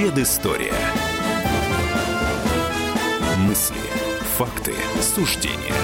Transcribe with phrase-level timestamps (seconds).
[0.00, 0.72] Предыстория.
[3.36, 3.76] Мысли,
[4.38, 4.72] факты,
[5.02, 5.74] суждения.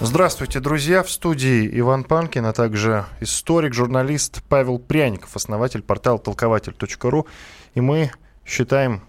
[0.00, 1.04] Здравствуйте, друзья!
[1.04, 7.28] В студии Иван Панкин, а также историк, журналист Павел Пряников, основатель портала толкователь.ру.
[7.74, 8.10] И мы
[8.44, 9.02] считаем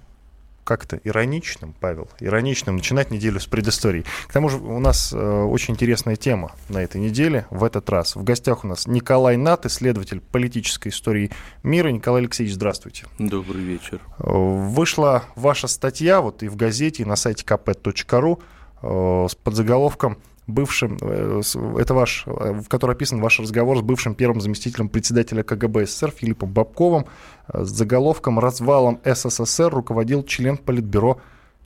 [0.63, 4.05] как-то ироничным, Павел, ироничным начинать неделю с предыстории.
[4.27, 7.45] К тому же у нас э, очень интересная тема на этой неделе.
[7.49, 11.31] В этот раз в гостях у нас Николай Нат, исследователь политической истории
[11.63, 11.89] мира.
[11.89, 13.05] Николай Алексеевич, здравствуйте.
[13.19, 14.01] Добрый вечер.
[14.19, 18.41] Э, вышла ваша статья вот и в газете, и на сайте kp.ru
[18.81, 21.41] э, с подзаголовком бывшим, э,
[21.77, 26.11] это ваш, э, в котором описан ваш разговор с бывшим первым заместителем председателя КГБ СССР
[26.11, 27.05] Филиппом Бабковым
[27.47, 31.19] э, с заголовком «Развалом СССР руководил член Политбюро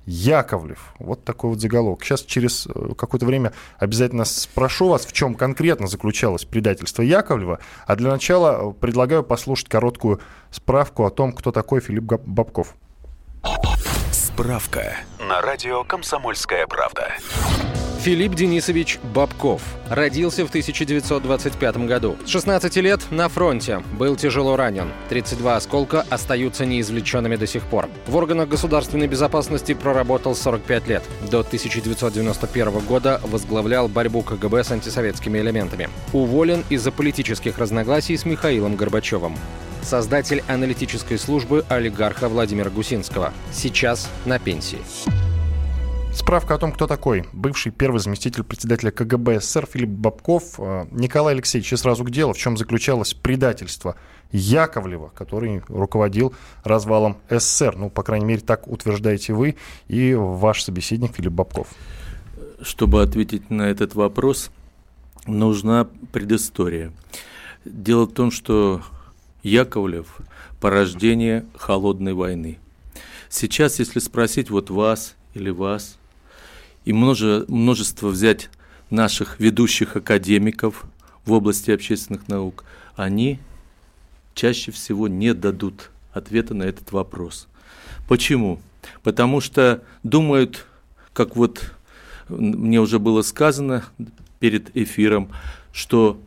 [0.05, 0.93] Яковлев.
[0.99, 2.01] Вот такой вот заголовок.
[2.03, 2.65] Сейчас через
[2.97, 7.59] какое-то время обязательно спрошу вас, в чем конкретно заключалось предательство Яковлева.
[7.85, 12.75] А для начала предлагаю послушать короткую справку о том, кто такой Филипп Бабков.
[14.11, 17.09] Справка на радио «Комсомольская правда».
[18.07, 19.61] Филипп Денисович Бабков.
[19.89, 22.15] Родился в 1925 году.
[22.25, 23.83] С 16 лет на фронте.
[23.99, 24.93] Был тяжело ранен.
[25.09, 27.89] 32 осколка остаются неизвлеченными до сих пор.
[28.07, 31.03] В органах государственной безопасности проработал 45 лет.
[31.29, 35.89] До 1991 года возглавлял борьбу КГБ с антисоветскими элементами.
[36.13, 39.35] Уволен из-за политических разногласий с Михаилом Горбачевым
[39.81, 43.33] создатель аналитической службы олигарха Владимира Гусинского.
[43.51, 44.79] Сейчас на пенсии.
[46.17, 50.55] Справка о том, кто такой бывший первый заместитель председателя КГБ СССР Филипп Бабков.
[50.57, 52.33] Э, Николай Алексеевич, сразу к делу.
[52.33, 53.95] В чем заключалось предательство
[54.31, 57.75] Яковлева, который руководил развалом СССР?
[57.77, 61.67] Ну, по крайней мере, так утверждаете вы и ваш собеседник Филипп Бабков.
[62.61, 64.49] Чтобы ответить на этот вопрос,
[65.27, 66.91] нужна предыстория.
[67.63, 68.81] Дело в том, что
[69.43, 70.17] Яковлев–
[70.59, 72.57] порождение холодной войны.
[73.29, 75.99] Сейчас, если спросить вот вас или вас,
[76.87, 78.49] и множество взять
[78.89, 80.85] наших ведущих академиков
[81.25, 82.63] в области общественных наук,
[82.95, 83.39] они
[84.33, 87.49] чаще всего не дадут ответа на этот вопрос.
[88.07, 88.61] Почему?
[89.03, 90.65] Потому что думают,
[91.11, 91.73] как вот
[92.29, 93.83] мне уже было сказано
[94.39, 95.29] перед эфиром,
[95.73, 96.17] что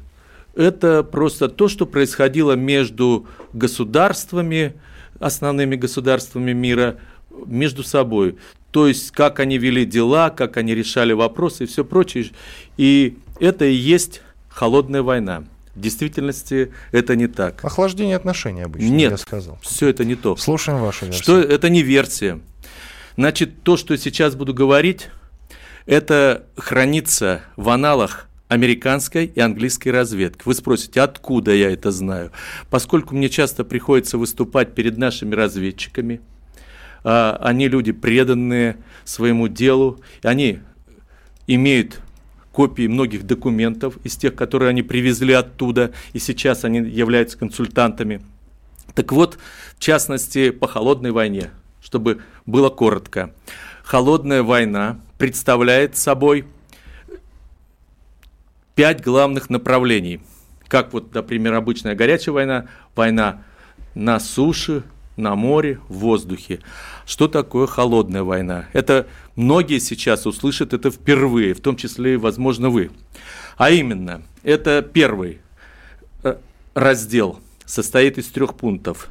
[0.55, 4.75] это просто то, что происходило между государствами,
[5.21, 6.99] основными государствами мира,
[7.47, 8.37] между собой
[8.71, 12.31] то есть как они вели дела, как они решали вопросы и все прочее.
[12.77, 15.45] И это и есть холодная война.
[15.75, 17.65] В действительности это не так.
[17.65, 19.59] Охлаждение отношений обычно, Нет, я сказал.
[19.63, 20.37] все это не то.
[20.37, 21.23] Слушаем вашу версию.
[21.23, 22.41] Что это не версия.
[23.17, 25.09] Значит, то, что сейчас буду говорить,
[25.87, 30.43] это хранится в аналах американской и английской разведки.
[30.45, 32.33] Вы спросите, откуда я это знаю?
[32.69, 36.21] Поскольку мне часто приходится выступать перед нашими разведчиками–
[37.03, 40.61] они люди преданные своему делу, они
[41.47, 42.01] имеют
[42.53, 48.23] копии многих документов из тех, которые они привезли оттуда, и сейчас они являются консультантами.
[48.95, 49.39] Так вот,
[49.77, 51.51] в частности, по холодной войне,
[51.81, 53.33] чтобы было коротко.
[53.85, 56.45] Холодная война представляет собой
[58.75, 60.21] пять главных направлений.
[60.69, 63.43] Как вот, например, обычная горячая война, война
[63.95, 64.85] на суше,
[65.21, 66.61] на море, в воздухе.
[67.07, 68.67] Что такое холодная война?
[68.73, 72.91] Это многие сейчас услышат это впервые, в том числе и, возможно, вы.
[73.57, 75.39] А именно, это первый
[76.23, 76.37] э,
[76.75, 79.09] раздел, состоит из трех пунктов.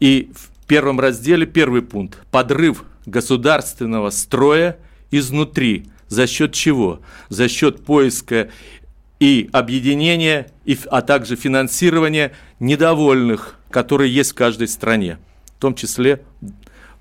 [0.00, 4.78] И в первом разделе первый пункт– подрыв государственного строя
[5.10, 5.86] изнутри.
[6.08, 7.00] За счет чего?
[7.28, 8.50] За счет поиска
[9.20, 15.18] и объединения, и, а также финансирования недовольных которые есть в каждой стране,
[15.56, 16.22] в том числе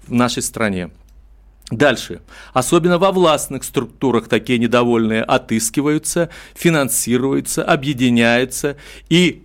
[0.06, 0.90] в нашей стране.
[1.70, 2.22] Дальше.
[2.54, 8.78] Особенно во властных структурах такие недовольные отыскиваются, финансируются, объединяются
[9.10, 9.44] и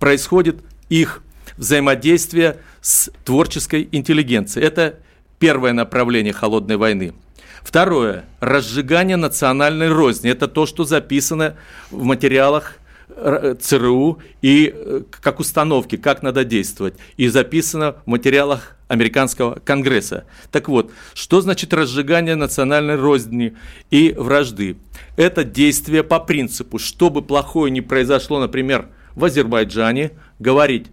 [0.00, 1.22] происходит их
[1.56, 4.66] взаимодействие с творческой интеллигенцией.
[4.66, 4.98] Это
[5.38, 7.14] первое направление холодной войны.
[7.62, 8.24] Второе.
[8.40, 10.30] Разжигание национальной розни.
[10.30, 11.56] Это то, что записано
[11.90, 12.78] в материалах
[13.08, 16.94] ЦРУ и э, как установки, как надо действовать.
[17.16, 20.24] И записано в материалах американского конгресса.
[20.50, 23.56] Так вот, что значит разжигание национальной розни
[23.90, 24.76] и вражды?
[25.16, 30.86] Это действие по принципу, чтобы плохое не произошло, например, в Азербайджане, говорить,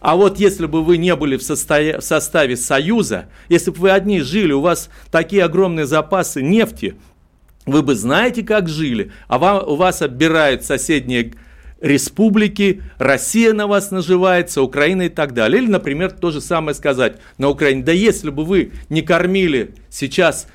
[0.00, 3.90] а вот если бы вы не были в составе, в составе Союза, если бы вы
[3.90, 6.96] одни жили, у вас такие огромные запасы нефти,
[7.64, 11.34] вы бы знаете, как жили, а вам, у вас отбирают соседние
[11.80, 15.62] республики, Россия на вас наживается, Украина и так далее.
[15.62, 17.82] Или, например, то же самое сказать на Украине.
[17.82, 20.46] Да если бы вы не кормили сейчас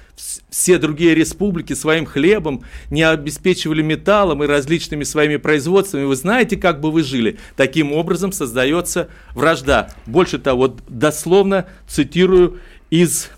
[0.49, 6.79] все другие республики своим хлебом, не обеспечивали металлом и различными своими производствами, вы знаете, как
[6.79, 7.39] бы вы жили.
[7.55, 9.89] Таким образом создается вражда.
[10.05, 12.59] Больше того, дословно цитирую
[12.89, 13.29] из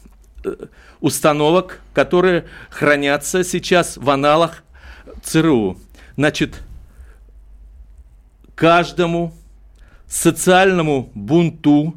[0.44, 0.56] э,
[1.00, 4.64] установок, которые хранятся сейчас в аналах
[5.24, 5.78] ЦРУ.
[6.18, 6.56] Значит,
[8.56, 9.34] каждому
[10.08, 11.96] социальному бунту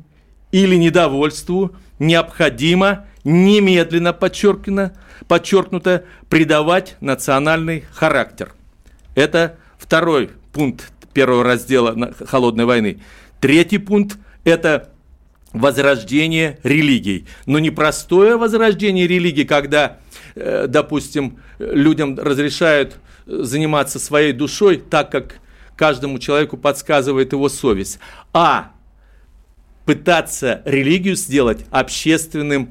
[0.52, 4.94] или недовольству необходимо немедленно подчеркнуто,
[5.28, 8.54] подчеркнуто придавать национальный характер.
[9.14, 13.00] Это второй пункт первого раздела холодной войны.
[13.40, 14.90] Третий пункт– это
[15.52, 17.26] возрождение религий.
[17.46, 19.98] Но не простое возрождение религии, когда,
[20.34, 25.36] э, допустим, людям разрешают заниматься своей душой так, как
[25.76, 27.98] каждому человеку подсказывает его совесть,
[28.32, 28.72] а
[29.84, 32.70] пытаться религию сделать общественным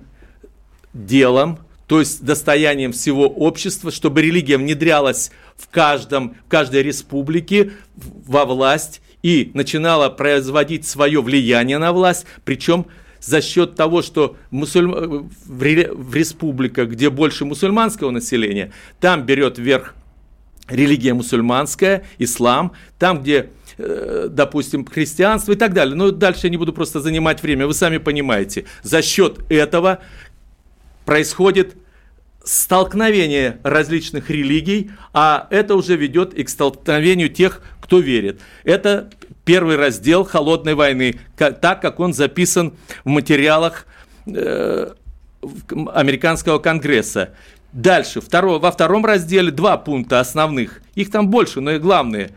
[0.93, 8.45] делом, то есть достоянием всего общества, чтобы религия внедрялась в, каждом, в каждой республике во
[8.45, 12.87] власть и начинала производить свое влияние на власть, причем
[13.21, 15.29] за счет того, что мусульм...
[15.45, 19.95] в республиках, где больше мусульманского населения, там берет верх
[20.67, 25.95] религия мусульманская, ислам, там, где э, допустим, христианство и так далее.
[25.95, 28.65] Но дальше я не буду просто занимать время, вы сами понимаете.
[28.83, 29.99] За счет этого
[31.05, 31.75] происходит
[32.43, 38.39] столкновение различных религий, а это уже ведет и к столкновению тех, кто верит.
[38.63, 39.09] Это
[39.45, 42.73] первый раздел холодной войны, так как он записан
[43.03, 43.87] в материалах
[44.27, 44.93] э,
[45.93, 47.33] американского конгресса.
[47.75, 50.81] Дальше, второе, во втором разделе два пункта основных.
[50.95, 52.31] Их там больше, но и главные.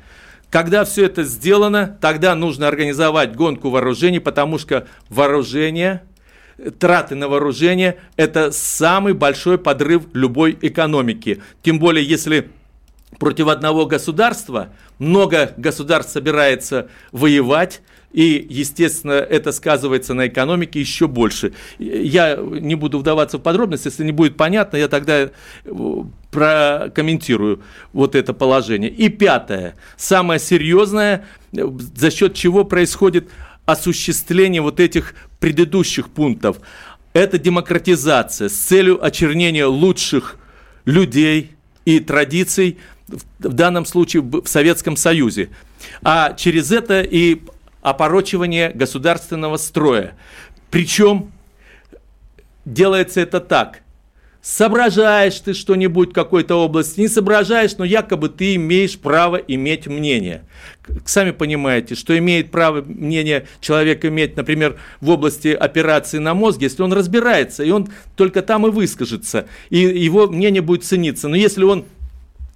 [0.51, 6.03] Когда все это сделано, тогда нужно организовать гонку вооружений, потому что вооружение,
[6.81, 11.41] траты на вооружение– это самый большой подрыв любой экономики.
[11.63, 12.51] Тем более, если
[13.21, 17.81] против одного государства много государств собирается воевать,
[18.13, 21.53] и, естественно, это сказывается на экономике еще больше.
[21.79, 25.31] Я не буду вдаваться в подробности, если не будет понятно, я тогда э,
[26.31, 27.63] прокомментирую
[27.93, 28.91] вот это положение.
[28.91, 33.29] И пятое, самое серьезное, за счет чего происходит
[33.67, 36.59] осуществление вот этих предыдущих пунктов,
[37.13, 40.39] это демократизация с целью очернения лучших
[40.87, 41.53] людей
[41.85, 42.79] и традиций,
[43.09, 45.51] в данном случае в Советском Союзе.
[46.03, 47.41] А через это и
[47.91, 50.15] опорочивание государственного строя.
[50.71, 51.33] Причем
[52.65, 53.83] делается это так.
[54.41, 60.45] Соображаешь ты что-нибудь в какой-то области, не соображаешь, но якобы ты имеешь право иметь мнение.
[61.05, 66.83] Сами понимаете, что имеет право мнение человек иметь, например, в области операции на мозге, если
[66.83, 71.29] он разбирается, и он только там и выскажется, и его мнение будет цениться.
[71.29, 71.85] Но если он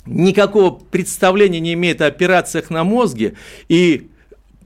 [0.06, 3.34] никакого представления не имеет о операциях на мозге
[3.68, 4.08] и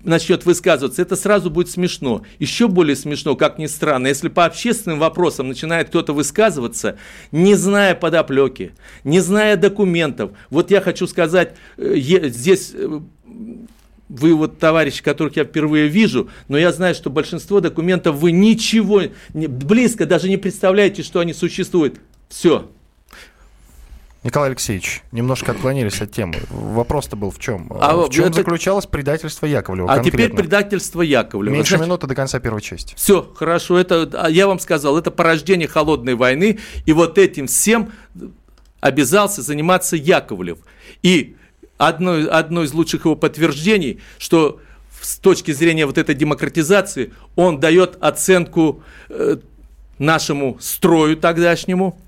[0.06, 2.22] начнет высказываться, это сразу будет смешно.
[2.38, 6.98] Еще более смешно, как ни странно, если по общественным вопросам начинает кто-то высказываться,
[7.32, 8.72] не зная подоплеки,
[9.04, 10.32] не зная документов.
[10.50, 13.00] Вот я хочу сказать, э, здесь э,
[14.08, 19.02] вы вот товарищи, которых я впервые вижу, но я знаю, что большинство документов вы ничего,
[19.34, 21.96] близко даже не представляете, что они существуют.
[22.28, 22.70] Все,
[24.26, 26.34] Николай Алексеевич, немножко отклонились от темы.
[26.50, 27.68] Вопрос-то был в чем?
[27.70, 28.34] А, в чем это...
[28.34, 29.88] заключалось предательство Яковлева?
[29.88, 30.18] А конкретно?
[30.18, 31.54] теперь предательство Яковлева.
[31.54, 32.96] Меньше Значит, минуты до конца первой части.
[32.96, 33.78] Все, хорошо.
[33.78, 36.58] Это, а я вам сказал, это порождение холодной войны.
[36.86, 37.92] И вот этим всем
[38.80, 40.58] обязался заниматься Яковлев.
[41.02, 41.36] И
[41.78, 44.60] одно, одно из лучших его подтверждений, что
[45.00, 49.36] с точки зрения вот этой демократизации он дает оценку э,
[49.98, 51.98] нашему строю тогдашнему,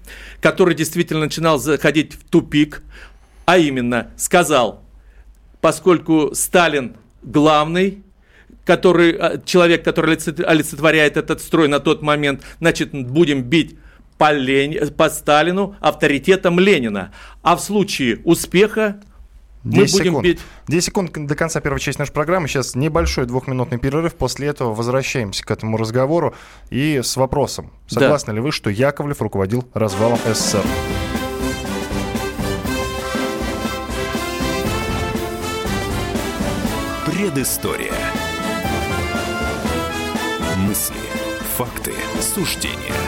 [0.40, 2.82] который действительно начинал заходить в тупик,
[3.46, 4.82] а именно сказал,
[5.60, 8.02] поскольку Сталин главный,
[8.64, 13.78] который, а, человек, который олицетворяет этот строй на тот момент, значит, будем бить
[14.18, 17.12] по, Лени, по Сталину авторитетом Ленина.
[17.42, 19.00] А в случае успеха
[19.64, 20.24] мы будем секунд.
[20.24, 20.40] бить...
[20.68, 22.48] 10 секунд до конца первой части нашей программы.
[22.48, 24.14] Сейчас небольшой двухминутный перерыв.
[24.14, 26.34] После этого возвращаемся к этому разговору
[26.70, 27.72] и с вопросом.
[27.86, 28.36] Согласны да.
[28.36, 30.62] ли вы, что Яковлев руководил развалом СССР?
[37.06, 37.92] Предыстория.
[40.56, 40.94] Мысли,
[41.56, 42.94] факты, суждения–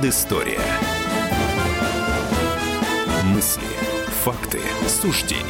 [0.00, 0.58] Предыстория.
[3.34, 3.66] Мысли,
[4.24, 5.44] факты, суждения.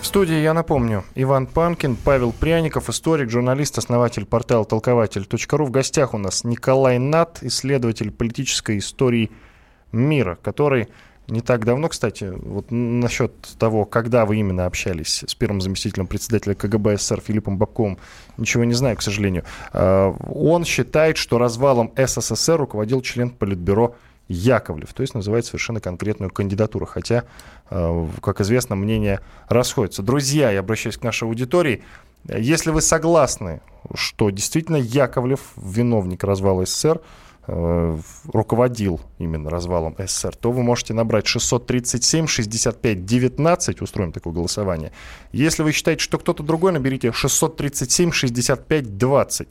[0.00, 5.66] В студии, я напомню, Иван Панкин, Павел Пряников, историк, журналист, основатель портала толкователь.ру.
[5.66, 9.30] В гостях у нас Николай Нат, исследователь политической истории
[9.92, 10.88] мира, который
[11.28, 16.54] не так давно, кстати, вот насчет того, когда вы именно общались с первым заместителем председателя
[16.54, 17.98] КГБ СССР Филиппом Бабковым,
[18.36, 19.44] ничего не знаю, к сожалению.
[19.72, 23.94] А, он считает, что развалом СССР руководил член Политбюро
[24.28, 27.24] Яковлев, то есть называет совершенно конкретную кандидатуру, хотя,
[27.70, 30.02] а, как известно, мнения расходятся.
[30.02, 31.84] Друзья, я обращаюсь к нашей аудитории,
[32.24, 33.60] если вы согласны,
[33.94, 37.00] что действительно Яковлев виновник развала СССР,
[37.46, 44.92] руководил именно развалом СССР, то вы можете набрать 637 65 19, устроим такое голосование.
[45.32, 49.48] Если вы считаете, что кто-то другой, наберите 637 65 20.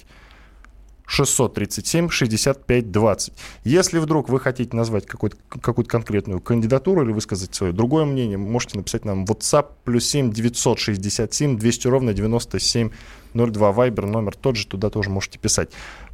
[1.12, 3.34] 637 65 20.
[3.66, 8.78] Если вдруг вы хотите назвать какую-то, какую-то конкретную кандидатуру или высказать свое другое мнение, можете
[8.78, 13.72] написать нам WhatsApp плюс 7 967 200 ровно 9702.
[13.74, 15.72] Вайбер номер тот же, туда тоже можете писать.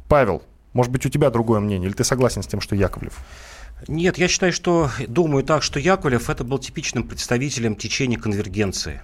[0.08, 3.18] Павел, может быть, у тебя другое мнение, или ты согласен с тем, что Яковлев?
[3.86, 9.00] Нет, я считаю, что, думаю так, что Яковлев это был типичным представителем течения конвергенции,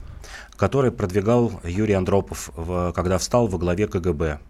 [0.56, 2.50] который продвигал Юрий Андропов,
[2.94, 4.40] когда встал во главе КГБ.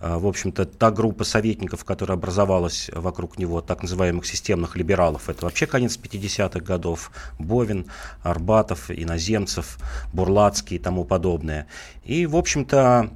[0.00, 5.44] А, в общем-то, та группа советников, которая образовалась вокруг него, так называемых системных либералов, это
[5.44, 7.10] вообще конец 50-х годов.
[7.40, 7.86] Бовин,
[8.22, 9.78] Арбатов, Иноземцев,
[10.12, 11.66] Бурлацкий и тому подобное.
[12.04, 13.10] И, в общем-то,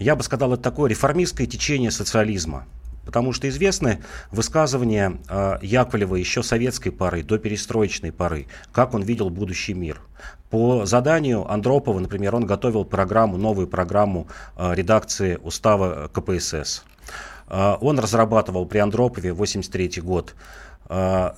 [0.00, 2.66] я бы сказал, это такое реформистское течение социализма–
[3.10, 9.30] Потому что известны высказывания э, Яковлева еще советской поры, до перестроечной поры, как он видел
[9.30, 10.00] будущий мир.
[10.48, 16.84] По заданию Андропова, например, он готовил программу, новую программу э, редакции устава КПСС.
[17.48, 20.36] Э, он разрабатывал при Андропове 1983 год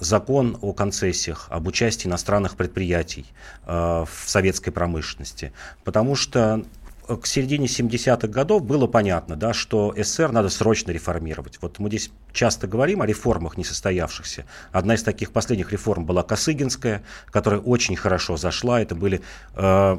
[0.01, 3.27] закон о концессиях, об участии иностранных предприятий
[3.67, 5.53] в советской промышленности.
[5.85, 6.65] Потому что
[7.07, 11.59] к середине 70-х годов было понятно, да, что СССР надо срочно реформировать.
[11.61, 14.47] Вот мы здесь часто говорим о реформах несостоявшихся.
[14.71, 18.81] Одна из таких последних реформ была Косыгинская, которая очень хорошо зашла.
[18.81, 19.21] Это были
[19.55, 19.99] э,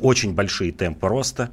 [0.00, 1.50] очень большие темпы роста.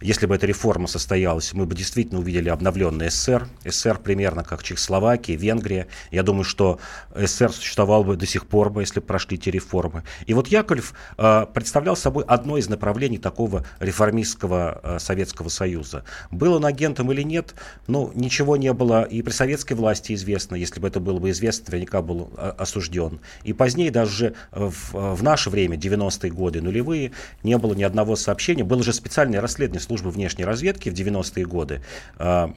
[0.00, 3.48] Если бы эта реформа состоялась, мы бы действительно увидели обновленный СССР.
[3.64, 5.86] СССР примерно как Чехословакия, Венгрия.
[6.10, 6.78] Я думаю, что
[7.14, 10.02] СССР существовал бы до сих пор, бы, если бы прошли эти реформы.
[10.26, 16.04] И вот Яковлев э, представлял собой одно из направлений такого реформистского э, Советского Союза.
[16.30, 17.54] Был он агентом или нет,
[17.86, 20.56] ну, ничего не было и при советской власти известно.
[20.56, 23.20] Если бы это было бы известно, наверняка был э, осужден.
[23.44, 28.62] И позднее, даже в, в наше время, 90-е годы, нулевые, не было ни одного сообщения.
[28.62, 31.82] Было же специальное расследование службы внешней разведки в 90-е годы.
[32.16, 32.54] А,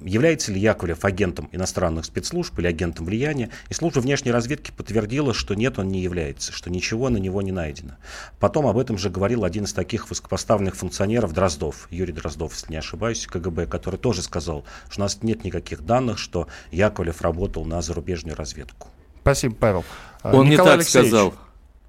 [0.00, 5.54] является ли Яковлев агентом иностранных спецслужб или агентом влияния, и служба внешней разведки подтвердила, что
[5.54, 7.96] нет, он не является, что ничего на него не найдено.
[8.38, 12.78] Потом об этом же говорил один из таких высокопоставленных функционеров Дроздов, Юрий Дроздов, если не
[12.78, 17.82] ошибаюсь, КГБ, который тоже сказал, что у нас нет никаких данных, что Яковлев работал на
[17.82, 18.88] зарубежную разведку.
[19.22, 19.84] Спасибо, Павел.
[20.22, 21.08] Он Николай не так Алексеевич.
[21.08, 21.34] сказал.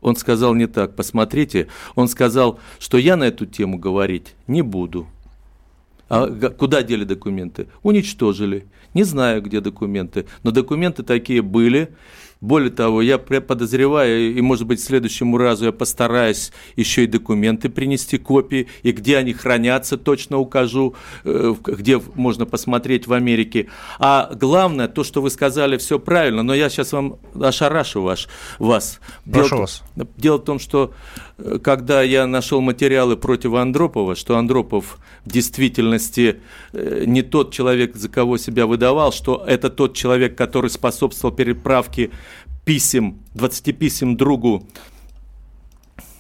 [0.01, 5.08] Он сказал не так, посмотрите, он сказал, что я на эту тему говорить не буду.
[6.10, 7.68] А куда дели документы?
[7.84, 8.65] Уничтожили.
[8.94, 11.96] Не знаю, где документы, но документы такие были,
[12.41, 18.17] более того, я подозреваю, и, может быть, следующему разу я постараюсь еще и документы принести,
[18.17, 23.67] копии, и где они хранятся, точно укажу, э, где можно посмотреть в Америке.
[24.00, 29.01] А главное, то, что вы сказали, все правильно, но я сейчас вам ошарашу ваш, вас.
[29.29, 29.84] Прошу дело, вас.
[30.15, 30.93] Дело в том, что
[31.38, 36.39] э, когда я нашел материалы против Андропова, что Андропов в действительности
[36.72, 42.12] э, не тот человек, за кого себя выдавал, что это тот человек, который способствовал переправке
[42.70, 44.64] писем, 20 писем другу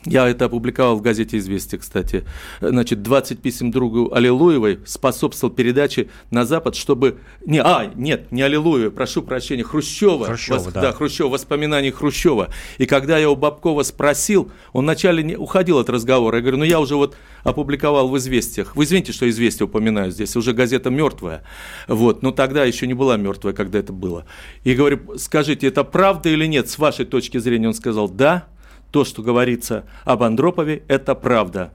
[0.05, 2.23] я это опубликовал в газете «Известия», кстати.
[2.61, 7.17] Значит, 20 писем другу Аллилуевой способствовал передаче на Запад, чтобы...
[7.45, 10.25] Не, а, нет, не Аллилуева, прошу прощения, Хрущева.
[10.25, 10.73] Хрущева, Вос...
[10.73, 10.81] да.
[10.81, 10.91] да.
[10.93, 12.47] Хрущева, воспоминаний Хрущева.
[12.77, 16.37] И когда я у Бабкова спросил, он вначале не уходил от разговора.
[16.37, 18.77] Я говорю, ну я уже вот опубликовал в «Известиях».
[18.77, 21.43] Вы извините, что «Известия» упоминаю здесь, уже газета мертвая.
[21.89, 24.25] Вот, но тогда еще не была мертвая, когда это было.
[24.63, 27.67] И говорю, скажите, это правда или нет, с вашей точки зрения?
[27.67, 28.47] Он сказал, да,
[28.91, 31.71] то, что говорится об Андропове, это правда.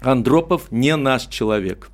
[0.00, 1.90] Андропов не наш человек.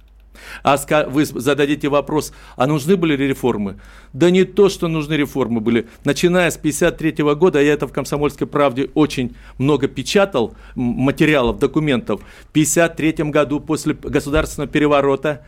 [0.63, 0.79] А
[1.09, 3.81] вы зададите вопрос, а нужны были реформы?
[4.13, 5.89] Да не то, что нужны реформы были.
[6.05, 12.21] Начиная с 1953 года, я это в «Комсомольской правде» очень много печатал, материалов, документов.
[12.21, 15.45] В 1953 году после государственного переворота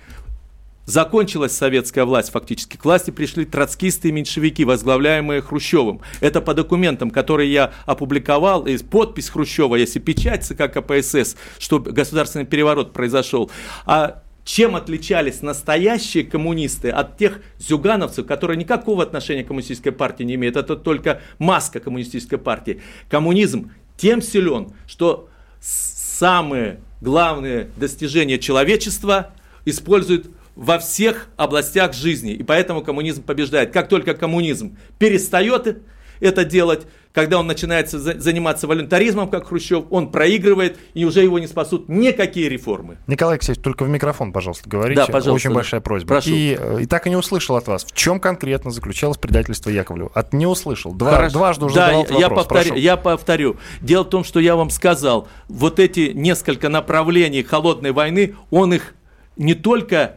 [0.90, 2.76] Закончилась советская власть фактически.
[2.76, 6.00] К власти пришли троцкисты и меньшевики, возглавляемые Хрущевым.
[6.18, 12.44] Это по документам, которые я опубликовал, и подпись Хрущева, если печать ЦК КПСС, что государственный
[12.44, 13.52] переворот произошел.
[13.86, 20.34] А чем отличались настоящие коммунисты от тех зюгановцев, которые никакого отношения к коммунистической партии не
[20.34, 20.56] имеют.
[20.56, 22.82] Это только маска коммунистической партии.
[23.08, 25.28] Коммунизм тем силен, что
[25.60, 29.30] самые главные достижения человечества
[29.64, 30.30] используют
[30.60, 32.32] во всех областях жизни.
[32.34, 33.72] И поэтому коммунизм побеждает.
[33.72, 35.78] Как только коммунизм перестает
[36.20, 41.46] это делать, когда он начинает заниматься волонтаризмом, как Хрущев, он проигрывает, и уже его не
[41.46, 42.98] спасут никакие реформы.
[43.06, 45.00] Николай Алексеевич, только в микрофон, пожалуйста, говорите.
[45.00, 45.32] Да, пожалуйста.
[45.32, 46.08] Очень большая просьба.
[46.08, 46.30] Прошу.
[46.30, 50.10] И, э, и так и не услышал от вас, в чем конкретно заключалось предательство Яковлева.
[50.12, 50.92] От не услышал.
[50.92, 51.38] Два, Хорошо.
[51.38, 52.46] Дважды уже да, задал я вопрос.
[52.46, 52.82] повторю, Прошу.
[52.82, 53.56] я повторю.
[53.80, 58.94] Дело в том, что я вам сказал, вот эти несколько направлений холодной войны, он их
[59.38, 60.16] не только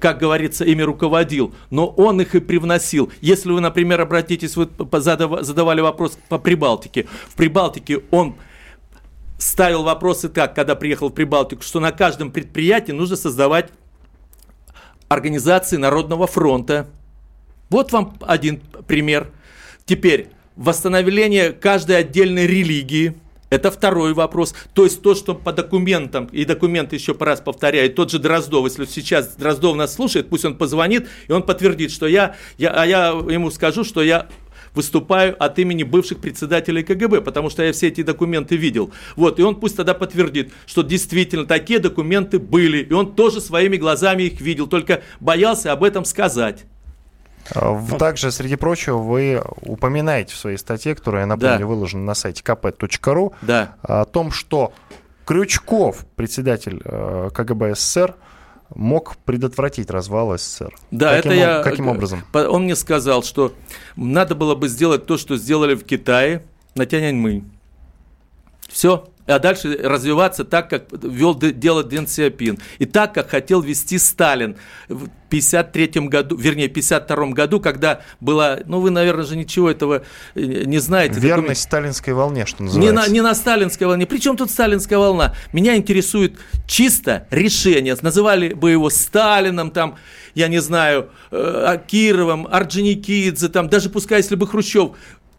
[0.00, 3.12] как говорится, ими руководил, но он их и привносил.
[3.20, 7.06] Если вы, например, обратитесь, вы задавали вопрос по Прибалтике.
[7.28, 8.36] В Прибалтике он
[9.38, 13.70] ставил вопросы так, когда приехал в Прибалтику, что на каждом предприятии нужно создавать
[15.08, 16.88] организации Народного фронта.
[17.70, 19.30] Вот вам один пример.
[19.84, 23.14] Теперь восстановление каждой отдельной религии–
[23.50, 24.54] это второй вопрос.
[24.74, 28.64] То есть то, что по документам, и документы еще по раз повторяют, тот же Дроздов,
[28.64, 32.86] если сейчас Дроздов нас слушает, пусть он позвонит, и он подтвердит, что я, я а
[32.86, 34.28] я ему скажу, что я
[34.74, 38.92] выступаю от имени бывших председателей КГБ, потому что я все эти документы видел.
[39.16, 43.76] Вот, и он пусть тогда подтвердит, что действительно такие документы были, и он тоже своими
[43.76, 46.64] глазами их видел, только боялся об этом сказать.
[47.54, 51.66] А, также, среди прочего, вы упоминаете в своей статье, которая, я напомню, Да.
[51.66, 53.74] выложена на сайте kp.ru, Да.
[53.82, 54.72] о том, что
[55.24, 58.14] Крючков, председатель э, КГБ СССР,
[58.74, 60.74] мог предотвратить развал СССР.
[60.90, 61.62] Да, каким, это я...
[61.62, 62.22] Каким образом?
[62.32, 63.52] По- Он мне сказал, что
[63.96, 66.42] надо было бы сделать то, что сделали в Китае
[66.74, 67.50] на Тяньаньмынь.
[68.68, 69.08] Все.
[69.28, 72.58] А дальше развиваться так, как вел дело Дэн Сиапин.
[72.78, 74.56] И так, как хотел вести Сталин
[74.88, 80.02] в 53 году, вернее, 52 году, когда была, ну вы, наверное, же ничего этого
[80.34, 81.20] э, не знаете.
[81.20, 82.94] Верность сталинской волне, что Не называется.
[82.94, 84.06] на, не на сталинской волне.
[84.06, 85.34] Причем тут сталинская волна?
[85.52, 87.96] Меня интересует чисто решение.
[88.00, 89.96] Называли бы его Сталином, там,
[90.34, 94.92] я не знаю, э, Кировым, Орджоникидзе, там, даже пускай, если бы Хрущев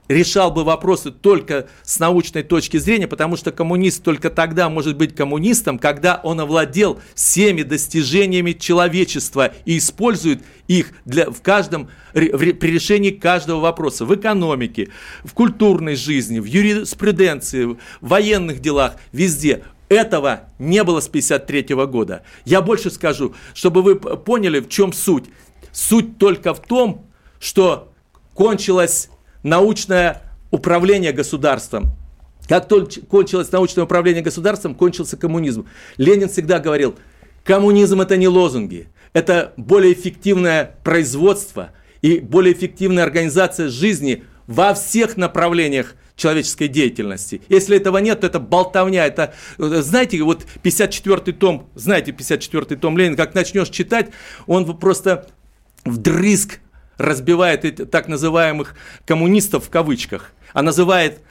[0.09, 5.15] решал бы вопросы только с научной точки зрения, потому что коммунист только тогда может быть
[5.15, 13.11] коммунистом, когда он овладел всеми достижениями человечества и использует их для, в каждом, при решении
[13.11, 14.03] каждого вопроса.
[14.03, 14.89] В экономике,
[15.23, 19.63] в культурной жизни, в юриспруденции, в военных делах, везде.
[19.89, 22.23] Этого не было с 1953 года.
[22.45, 25.25] Я больше скажу, чтобы вы поняли, в чем суть.
[25.71, 27.05] Суть только в том,
[27.39, 27.91] что
[28.33, 29.09] кончилось
[29.43, 30.21] научное
[30.51, 31.91] управление государством.
[32.47, 35.67] Как только кончилось научное управление государством, кончился коммунизм.
[35.97, 36.95] Ленин всегда говорил,
[37.43, 41.71] коммунизм это не лозунги, это более эффективное производство
[42.01, 47.41] и более эффективная организация жизни во всех направлениях человеческой деятельности.
[47.49, 49.05] Если этого нет, то это болтовня.
[49.05, 54.09] Это, э, знаете, вот 54-й том, знаете 54-й том Ленина, как начнешь читать,
[54.45, 55.27] он просто
[55.85, 56.59] вдрызг
[56.99, 61.21] разбивает так называемых коммунистов в кавычках, а называет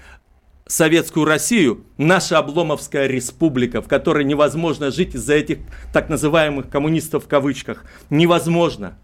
[0.66, 5.59] Советскую Россию наша Обломовская республика, в которой невозможно жить из-за этих
[5.92, 7.85] так называемых коммунистов в кавычках.
[8.11, 8.98] Невозможно.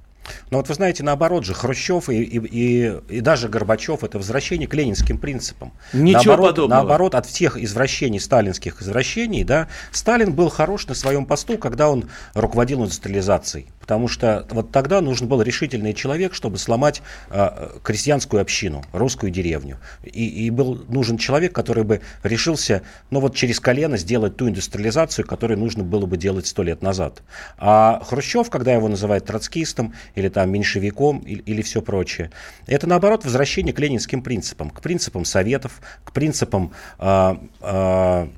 [0.50, 4.68] Но вот вы знаете, наоборот же, Хрущев и, и, и, и даже Горбачев– это возвращение
[4.68, 5.72] к ленинским принципам.
[5.92, 6.81] Ничего наоборот, подобного.
[6.81, 12.09] Наоборот, от всех извращений, сталинских извращений, да, Сталин был хорош на своем посту, когда он
[12.35, 13.66] руководил индустриализацией.
[13.85, 19.77] Потому что вот тогда нужен был решительный человек, чтобы сломать э, крестьянскую общину, русскую деревню.
[20.03, 25.27] И, и был нужен человек, который бы решился, ну вот через колено сделать ту индустриализацию,
[25.27, 27.23] которую нужно было бы делать сто лет назад.
[27.59, 32.31] А Хрущев, когда его называют троцкистом или там меньшевиком или, или все прочее,
[32.66, 38.29] это наоборот возвращение к ленинским принципам, к принципам советов, к принципам э, э,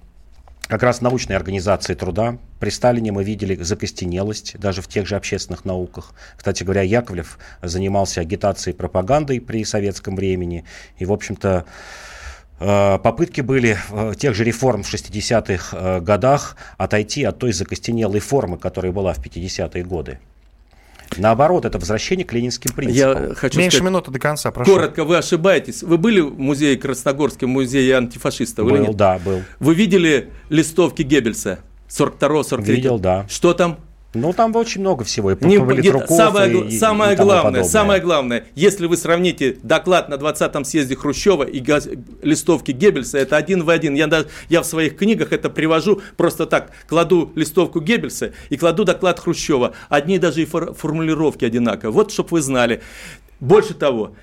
[0.68, 2.38] как раз научной организации труда.
[2.58, 6.12] При Сталине мы видели закостенелость даже в тех же общественных науках.
[6.36, 10.64] Кстати говоря, Яковлев занимался агитацией и пропагандой при советском времени.
[10.98, 11.64] И, в общем-то,
[12.58, 13.76] э, попытки были
[14.16, 19.18] тех же реформ в 60-х э, годах отойти от той закостенелой формы, которая была в
[19.18, 20.18] 50-е годы.
[21.18, 23.28] Наоборот, это возвращение к ленинским принципам.
[23.28, 24.72] Я хочу Меньше сказать, минуты до конца, прошу.
[24.72, 25.82] Коротко, вы ошибаетесь.
[25.82, 28.68] Вы были в музее Красногорском, музее антифашистов?
[28.68, 29.42] Был, да, был.
[29.60, 32.62] Вы видели листовки Геббельса 42-43?
[32.62, 33.26] Видел, да.
[33.28, 33.78] Что там?
[34.20, 35.32] Ну, там очень много всего.
[35.32, 37.64] И не, нет, самое, и, самое и главное, подобное.
[37.64, 41.88] самое главное, если вы сравните доклад на 20-м съезде Хрущева и газ,
[42.22, 43.94] листовки Геббельса, это один в один.
[43.94, 44.08] Я,
[44.48, 46.70] я в своих книгах это привожу просто так.
[46.88, 49.72] Кладу листовку Геббельса и кладу доклад Хрущева.
[49.88, 51.92] Одни даже и фор, формулировки одинаковые.
[51.92, 52.82] Вот, чтобы вы знали.
[53.38, 54.14] Больше того,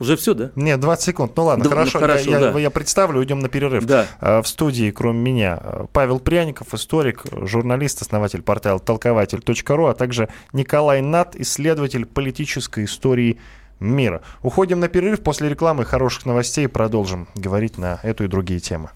[0.00, 0.50] уже все, да?
[0.56, 1.32] Нет, 20 секунд.
[1.36, 1.98] Ну ладно, да, хорошо.
[1.98, 2.50] Ну, хорошо я, да.
[2.50, 3.84] я, я представлю, уйдем на перерыв.
[3.84, 4.06] Да.
[4.20, 5.60] А, в студии, кроме меня,
[5.92, 13.38] Павел Пряников, историк, журналист, основатель портала толкователь.ру, а также Николай Нат, исследователь политической истории
[13.80, 14.22] мира.
[14.42, 15.22] Уходим на перерыв.
[15.22, 18.90] После рекламы хороших новостей продолжим говорить на эту и другие темы.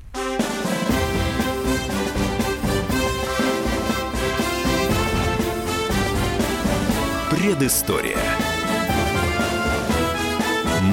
[7.30, 8.16] Предыстория.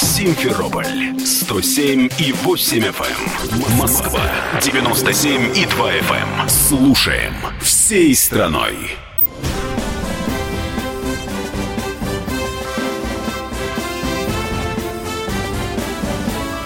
[0.00, 2.92] Симферополь 107 и 8 FM.
[3.50, 3.78] Эм.
[3.78, 4.20] Москва
[4.62, 6.42] 97 и 2 FM.
[6.42, 6.48] Эм.
[6.48, 8.76] Слушаем всей страной.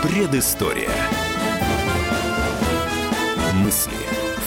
[0.03, 0.91] Предыстория.
[3.55, 3.93] Мысли,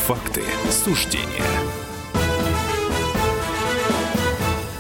[0.05, 1.25] факты, суждения–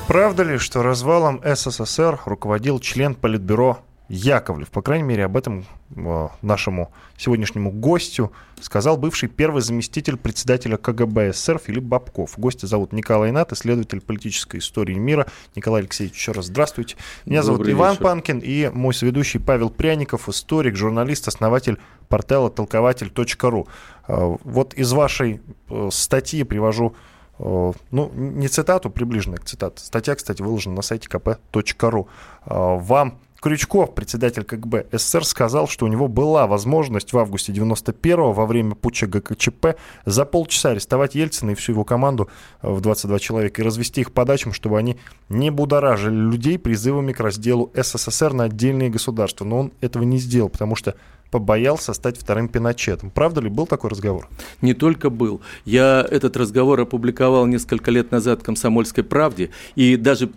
[0.07, 4.69] Правда ли, что развалом СССР руководил член Политбюро Яковлев?
[4.69, 5.65] По крайней мере, об этом
[5.95, 12.37] э, нашему сегодняшнему гостю сказал бывший первый заместитель председателя КГБ СССР Филипп Бабков.
[12.37, 15.25] Гостя зовут Николай Нат, исследователь политической истории мира.
[15.55, 16.97] Николай Алексеевич, еще раз здравствуйте.
[17.25, 18.03] Меня Добрый зовут Иван вечер.
[18.03, 23.67] Панкин и мой соведущий Павел Пряников, историк, журналист, основатель портала толкователь.ру.
[24.07, 26.95] Э, вот из вашей э, статьи привожу
[27.37, 29.83] ну, не цитату, приближенная к цитате.
[29.83, 32.07] Статья, кстати, выложена на сайте kp.ru.
[32.45, 38.47] Вам Крючков, председатель КГБ СССР, сказал, что у него была возможность в августе 91-го во
[38.47, 42.27] время путча ГКЧП за полчаса арестовать Ельцина и всю его команду
[42.63, 44.97] э, в 22 человека и развести их по дачам, чтобы они
[45.29, 49.45] не будоражили людей призывами к разделу СССР на отдельные государства.
[49.45, 50.95] Но он этого не сделал, потому что
[51.29, 53.11] побоялся стать вторым Пиночетом.
[53.11, 54.27] Правда ли был такой разговор?
[54.61, 55.41] Не только был.
[55.65, 60.31] Я этот разговор опубликовал несколько лет назад в «Комсомольской правде», и даже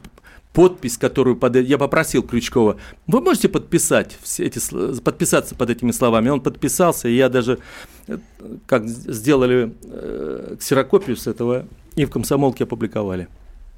[0.52, 1.56] подпись, которую под...
[1.56, 4.60] я попросил Крючкова, вы можете подписать все эти,
[5.00, 6.30] подписаться под этими словами.
[6.30, 7.58] Он подписался, и я даже,
[8.06, 8.18] э,
[8.66, 13.28] как сделали э, ксерокопию с этого, и в комсомолке опубликовали.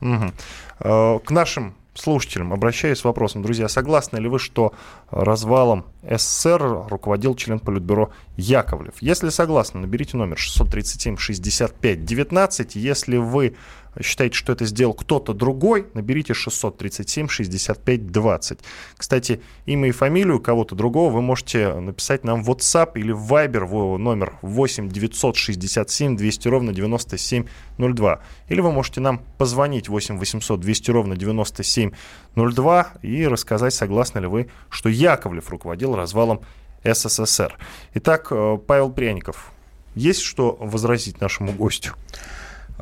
[0.01, 1.21] Угу.
[1.25, 4.75] К нашим слушателям обращаюсь с вопросом, друзья, согласны ли вы, что
[5.11, 8.95] развалом СССР руководил член Политбюро Яковлев?
[9.01, 12.71] Если согласны, наберите номер 637-65-19.
[12.75, 13.57] Если вы
[14.01, 18.59] считаете, что это сделал кто-то другой, наберите 637-65-20.
[18.97, 23.65] Кстати, имя и фамилию кого-то другого вы можете написать нам в WhatsApp или в Viber
[23.65, 28.21] в номер 8 967 200 ровно 9702.
[28.49, 34.49] Или вы можете нам позвонить 8 800 200 ровно 9702 и рассказать, согласны ли вы,
[34.69, 36.41] что Яковлев руководил развалом
[36.85, 37.59] СССР.
[37.95, 39.53] Итак, э, Павел Пряников,
[39.95, 41.95] есть что возразить нашему гостю?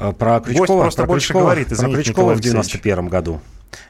[0.01, 3.41] Э, про Крючкова, Гость просто про больше Крючкова, говорит, про Крючкова в 91 году.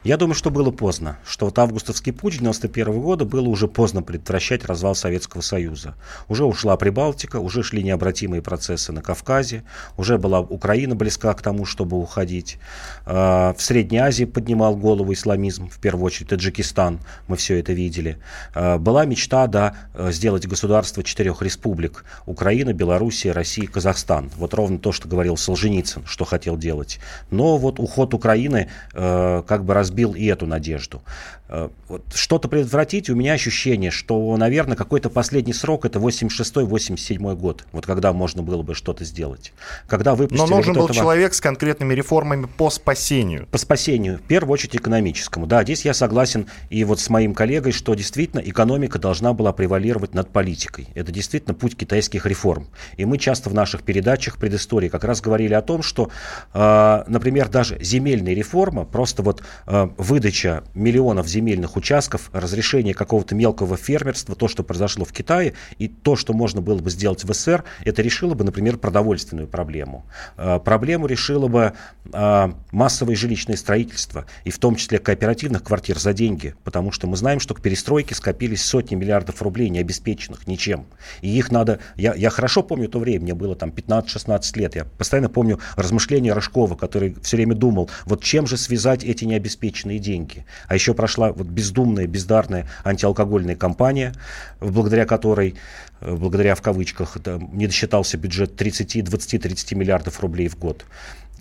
[0.03, 4.65] Я думаю, что было поздно, что вот августовский путь 91 года было уже поздно предотвращать
[4.65, 5.95] развал Советского Союза.
[6.27, 9.63] Уже ушла Прибалтика, уже шли необратимые процессы на Кавказе,
[9.97, 12.59] уже была Украина близка к тому, чтобы уходить.
[13.05, 18.17] А, в Средней Азии поднимал голову исламизм, в первую очередь Таджикистан, мы все это видели.
[18.53, 19.75] А, была мечта, да,
[20.09, 22.05] сделать государство четырех республик.
[22.25, 24.29] Украина, Белоруссия, Россия, Казахстан.
[24.37, 26.99] Вот ровно то, что говорил Солженицын, что хотел делать.
[27.31, 31.01] Но вот уход Украины э, как бы разбил и эту надежду.
[31.49, 37.65] Э, вот что-то предотвратить, у меня ощущение, что, наверное, какой-то последний срок это 86-87 год,
[37.71, 39.51] вот когда можно было бы что-то сделать.
[39.87, 40.99] Когда выпустили Но нужен вот был этого...
[40.99, 43.47] человек с конкретными реформами по спасению.
[43.47, 45.47] По спасению, в первую очередь экономическому.
[45.47, 50.13] Да, здесь я согласен и вот с моим коллегой, что действительно экономика должна была превалировать
[50.13, 50.87] над политикой.
[50.93, 52.67] Это действительно путь китайских реформ.
[52.97, 56.11] И мы часто в наших передачах предыстории как раз говорили о том, что,
[56.53, 63.33] э, например, даже земельная реформа, просто вот э, выдача миллионов земель земельных участков, разрешение какого-то
[63.33, 67.33] мелкого фермерства, то, что произошло в Китае, и то, что можно было бы сделать в
[67.33, 70.05] СССР, это решило бы, например, продовольственную проблему.
[70.37, 71.73] Э, проблему решило бы
[72.11, 77.15] э, массовое жилищное строительство, и в том числе кооперативных квартир за деньги, потому что мы
[77.15, 80.87] знаем, что к перестройке скопились сотни миллиардов рублей, не обеспеченных ничем.
[81.21, 81.79] И их надо...
[81.95, 86.33] Я, я хорошо помню то время, мне было там 15-16 лет, я постоянно помню размышления
[86.33, 90.45] Рожкова, который все время думал, вот чем же связать эти необеспеченные деньги.
[90.67, 94.13] А еще прошла вот бездумная, бездарная антиалкогольная кампания,
[94.59, 95.55] благодаря которой,
[96.01, 97.17] э, благодаря в кавычках,
[97.51, 100.85] не досчитался бюджет 30, 20, 30 миллиардов рублей в год.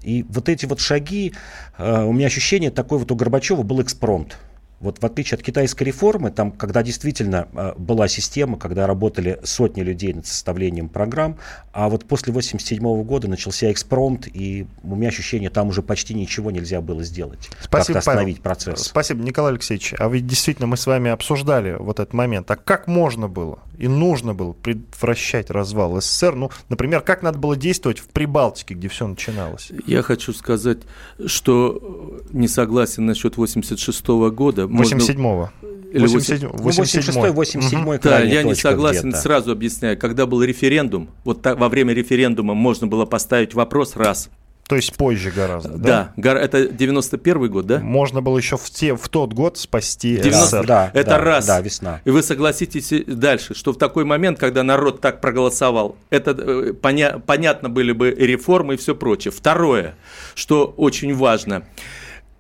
[0.02, 1.34] И вот эти вот шаги,
[1.76, 4.38] э, у меня ощущение такое вот у Горбачева был экспромт.
[4.80, 9.82] Вот в отличие от китайской реформы, там, когда действительно э, была система, когда работали сотни
[9.82, 11.38] людей над составлением программ,
[11.72, 16.50] а вот после 1987 года начался экспромт, и у меня ощущение, там уже почти ничего
[16.50, 17.50] нельзя было сделать.
[17.60, 18.42] Спасибо, остановить Павел.
[18.42, 18.84] процесс.
[18.84, 19.94] Спасибо, Николай Алексеевич.
[19.98, 22.48] А ведь действительно мы с вами обсуждали вот этот момент.
[22.50, 26.34] А как можно было и нужно было предотвращать развал СССР?
[26.34, 29.70] Ну, например, как надо было действовать в Прибалтике, где все начиналось?
[29.86, 30.78] Я хочу сказать,
[31.26, 35.50] что не согласен насчет 86 года 87-го.
[35.92, 37.98] Или 87, 86 87 угу.
[38.02, 39.98] Да, я не согласен, сразу объясняю.
[39.98, 44.30] Когда был референдум, вот так, во время референдума можно было поставить вопрос раз.
[44.68, 46.12] То есть позже гораздо, да?
[46.18, 47.78] Да, это 91 год, да?
[47.78, 50.44] Можно было еще в, те, в тот год спасти 90...
[50.44, 50.66] СССР.
[50.66, 51.46] Да, это да, раз.
[51.46, 52.02] Да, весна.
[52.04, 57.18] И вы согласитесь дальше, что в такой момент, когда народ так проголосовал, это э, поня...
[57.18, 59.32] понятно были бы реформы и все прочее.
[59.32, 59.94] Второе,
[60.34, 61.64] что очень важно,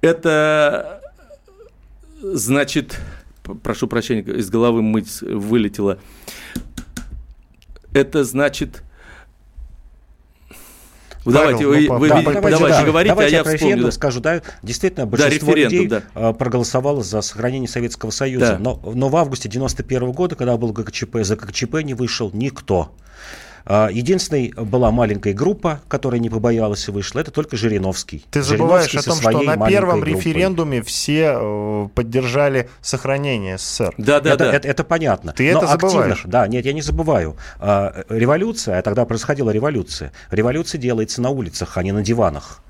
[0.02, 0.97] это
[2.20, 2.98] Значит,
[3.62, 5.98] прошу прощения, из головы мыть вылетело.
[7.92, 8.82] Это значит...
[11.24, 13.82] Давайте, Павел, вы, ну, вы, да, давайте, давайте да, говорите, давайте а я вспомню.
[13.82, 13.90] Да.
[13.90, 16.02] скажу, да, действительно, большинство да, людей да.
[16.14, 18.58] А, проголосовало за сохранение Советского Союза, да.
[18.58, 22.92] но, но в августе 91 года, когда был ГКЧП, за ГКЧП не вышел никто.
[23.70, 28.24] А, единственной была маленькая группа, которая не побоялась и вышла, это только Жириновский.
[28.30, 30.16] Ты забываешь о том, что на первом группой.
[30.16, 33.92] референдуме все э, поддержали сохранение СССР.
[33.98, 34.52] Да, да, это, да.
[34.54, 35.34] Это, это понятно.
[35.34, 36.12] Ты Но это забываешь.
[36.12, 37.36] Активно, да, нет, я не забываю.
[37.60, 40.12] А, революция, а тогда происходила революция.
[40.30, 42.62] Революция делается на улицах, а не на диванах.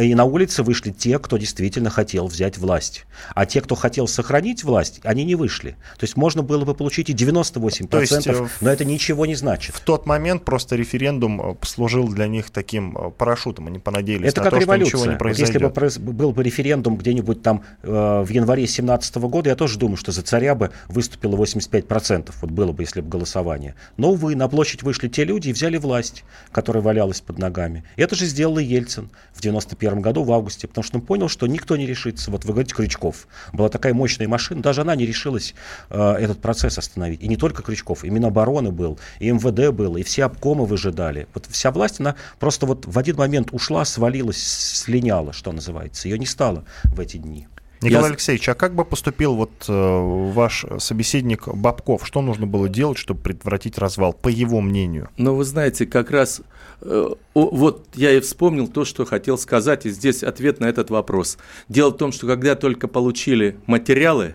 [0.00, 3.04] И на улице вышли те, кто действительно хотел взять власть.
[3.34, 5.76] А те, кто хотел сохранить власть, они не вышли.
[5.98, 9.34] То есть можно было бы получить и 98%, То есть, э, но это ничего не
[9.34, 9.74] значит.
[9.74, 13.66] В тот момент просто референдум э, послужил для них таким э, парашютом.
[13.66, 14.88] Они понадеялись это на как то, революция.
[14.88, 15.62] что ничего не произойдет.
[15.62, 19.78] Вот если бы был бы референдум где-нибудь там э, в январе 2017 года, я тоже
[19.78, 22.30] думаю, что за царя бы выступило 85%.
[22.40, 23.74] Вот было бы, если бы голосование.
[23.96, 27.84] Но, увы, на площадь вышли те люди и взяли власть, которая валялась под ногами.
[27.96, 31.28] Это же сделал и Ельцин в 91 2021 году в августе, потому что он понял,
[31.28, 32.30] что никто не решится.
[32.30, 33.26] Вот вы говорите, Крючков.
[33.52, 35.54] Была такая мощная машина, даже она не решилась
[35.90, 37.22] э, этот процесс остановить.
[37.22, 41.26] И не только Крючков, и Минобороны был, и МВД был, и все обкомы выжидали.
[41.34, 46.08] Вот вся власть, она просто вот в один момент ушла, свалилась, слиняла, что называется.
[46.08, 47.46] Ее не стало в эти дни.
[47.82, 48.10] Николай Я...
[48.10, 52.06] Алексеевич, а как бы поступил вот э, ваш собеседник Бабков?
[52.06, 55.08] Что нужно было делать, чтобы предотвратить развал, по его мнению?
[55.16, 56.42] Ну, вы знаете, как раз
[56.80, 61.38] э, вот я и вспомнил то, что хотел сказать, и здесь ответ на этот вопрос.
[61.68, 64.34] Дело в том, что когда только получили материалы,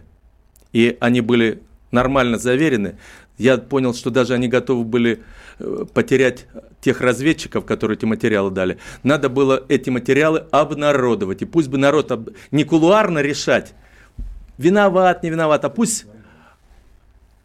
[0.74, 2.98] и они были нормально заверены,
[3.38, 5.24] я понял, что даже они готовы были
[5.94, 6.46] потерять
[6.82, 8.78] тех разведчиков, которые эти материалы дали.
[9.04, 11.42] Надо было эти материалы обнародовать.
[11.42, 12.30] И пусть бы народ об...
[12.52, 13.74] не кулуарно решать,
[14.58, 16.06] виноват, не виноват, а пусть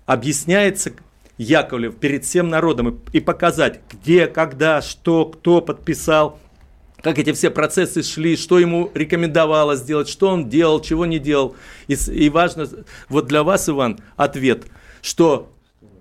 [0.07, 0.93] объясняется
[1.39, 6.39] Яковлев перед всем народом и, и показать, где, когда, что, кто подписал.
[7.03, 11.57] как эти все процессы шли, что ему рекомендовалось сделать, что он делал, чего не делал.
[11.89, 12.69] И, и важно,
[13.09, 14.67] вот для вас, Иван, ответ,
[15.01, 15.51] что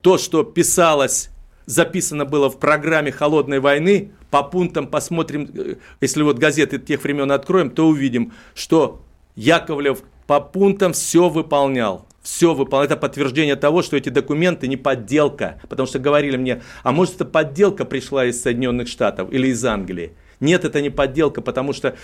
[0.02, 1.31] то, что писалось,
[1.66, 7.32] записано было в программе «Холодной войны», по пунктам посмотрим, э, если вот газеты тех времен
[7.32, 9.04] откроем, то увидим, что
[9.36, 12.08] Яковлев по пунктам все выполнял.
[12.22, 12.86] Все выполнял.
[12.86, 15.60] Это подтверждение того, что эти документы не подделка.
[15.68, 20.14] Потому что говорили мне, а может это подделка пришла из Соединенных Штатов или из Англии.
[20.40, 21.96] Нет, это не подделка, потому что,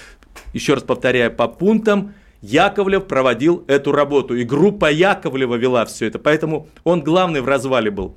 [0.53, 4.35] еще раз повторяю, по пунктам Яковлев проводил эту работу.
[4.35, 6.19] И группа Яковлева вела все это.
[6.19, 8.15] Поэтому он главный в развале был.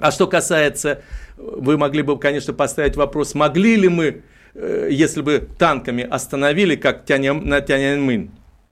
[0.00, 1.02] А что касается,
[1.36, 4.22] вы могли бы, конечно, поставить вопрос, могли ли мы,
[4.54, 8.30] э, если бы танками остановили, как на Тяньаньмын,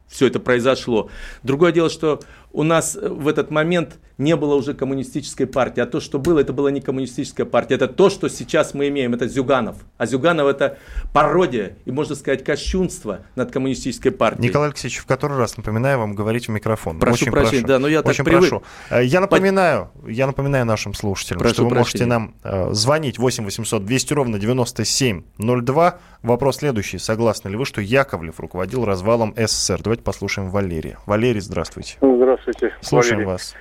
[0.09, 1.11] все это произошло.
[1.43, 2.21] Другое дело, что
[2.59, 5.81] у нас в этот момент не было уже коммунистической партии.
[5.81, 7.77] А то, что было, это была не коммунистическая партия.
[7.77, 9.15] Это то, что сейчас мы имеем.
[9.15, 9.77] Это Зюганов.
[9.97, 10.77] А Зюганов это
[11.13, 14.49] пародия и, можно сказать, кощунство над коммунистической партией.
[14.49, 16.99] Николай Алексеевич, в который раз напоминаю вам говорить в микрофон.
[16.99, 17.67] Прошу очень прощения, прошу.
[17.69, 18.51] да, но я очень так привык.
[18.51, 18.65] прошу.
[18.91, 22.07] Э, я напоминаю, я напоминаю нашим слушателям, прошу что вы прощения.
[22.07, 25.99] можете нам э, звонить 8 800 200 ровно 9702.
[26.25, 26.99] Вопрос следующий.
[26.99, 29.81] Согласны ли вы, что Яковлев руководил развалом СССР?
[29.85, 30.99] Давайте послушаем Валерия.
[31.07, 31.99] Валерий, здравствуйте.
[32.01, 32.48] Здравствуйте.
[32.81, 33.33] Слушаем Валерий.
[33.33, 33.55] вас.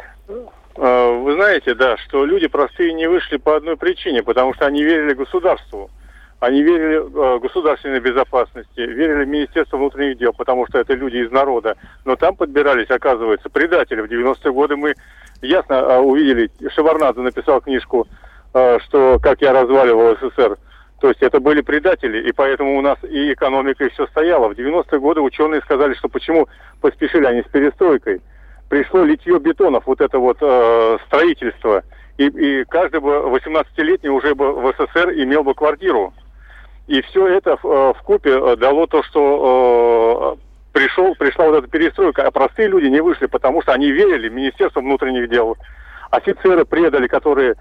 [0.78, 4.84] А, вы знаете, да, что люди простые не вышли по одной причине, потому что они
[4.84, 5.90] верили государству.
[6.40, 11.32] Они верили э, государственной безопасности, верили в Министерство внутренних дел, потому что это люди из
[11.32, 11.78] народа.
[12.06, 14.02] Но там подбирались, оказывается, предатели.
[14.02, 14.94] В 90-е годы мы
[15.42, 18.08] ясно э, увидели, Шеварнадзе написал книжку,
[18.54, 20.58] э, что «Как я разваливал СССР».
[21.02, 24.48] То есть это были предатели, и поэтому у нас и экономика и все стояла.
[24.48, 26.48] В 90-е годы ученые сказали, что почему
[26.82, 28.22] поспешили они с перестройкой–
[28.70, 31.84] пришло литье бетонов, вот это вот э, строительство.
[32.18, 36.14] И, и каждый бы 18-летний уже бы в СССР имел бы квартиру.
[36.88, 41.58] И все это в, э, в купе э, дало то, что э, пришел, пришла вот
[41.60, 42.26] эта перестройка.
[42.26, 45.58] А простые люди не вышли, потому что они верили в Министерство внутренних дел.
[46.10, 47.56] Офицеры предали, которые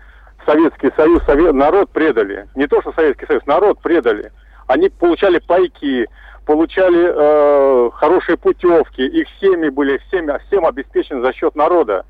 [0.46, 2.46] Советский Союз, Совет, народ предали.
[2.54, 4.30] Не то, что Советский Союз, народ предали.
[4.68, 6.06] Они получали пайки,
[6.46, 12.06] получали э, хорошие путевки, их семьи были всем, всем обеспечены за счет народа.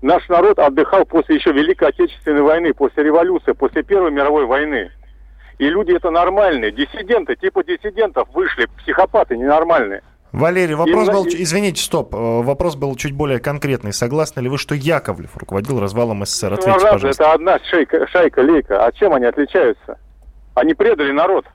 [0.00, 4.90] Наш народ отдыхал после еще Великой Отечественной войны, после революции, после Первой мировой войны.
[5.58, 6.72] И люди это нормальные.
[6.72, 10.02] Диссиденты, типа диссидентов вышли, психопаты ненормальные.
[10.32, 13.92] Валерий, вопрос и, был, извините, стоп, э, вопрос был чуть более конкретный.
[13.92, 16.50] Согласны ли вы, что Яковлев руководил развалом СССР?
[16.50, 17.08] Ну, Ответьте, пожалуйста.
[17.08, 18.84] Это одна шейка, шайка, лейка.
[18.84, 19.98] А чем они отличаются?
[20.54, 21.46] Они предали народ.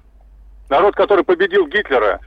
[0.69, 2.19] Народ, который победил Гитлера.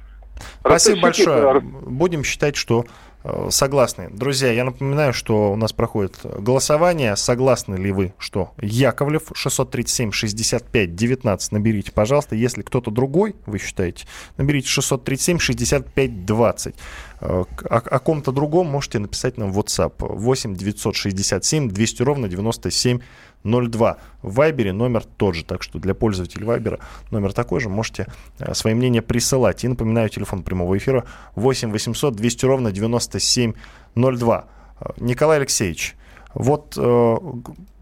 [0.61, 1.61] Спасибо большое.
[1.61, 2.85] Будем считать, что
[3.23, 4.09] э, согласны.
[4.11, 7.15] Друзья, я напоминаю, что у нас проходит голосование.
[7.17, 12.35] Согласны ли вы, что Яковлев 637-65-19 наберите, пожалуйста.
[12.35, 16.75] Если кто-то другой, вы считаете, наберите 637-65-20.
[17.21, 22.99] О, о ком-то другом можете написать нам в WhatsApp 8 967 200 ровно 97
[23.45, 23.97] 02.
[24.23, 28.07] В Вайбере номер тот же, так что для пользователей Вайбера номер такой же, можете
[28.39, 29.65] э, свои мнения присылать.
[29.65, 34.45] И напоминаю, телефон прямого эфира 8 800 200 ровно 9702.
[34.81, 35.97] Э, Николай Алексеевич,
[36.35, 37.17] вот э,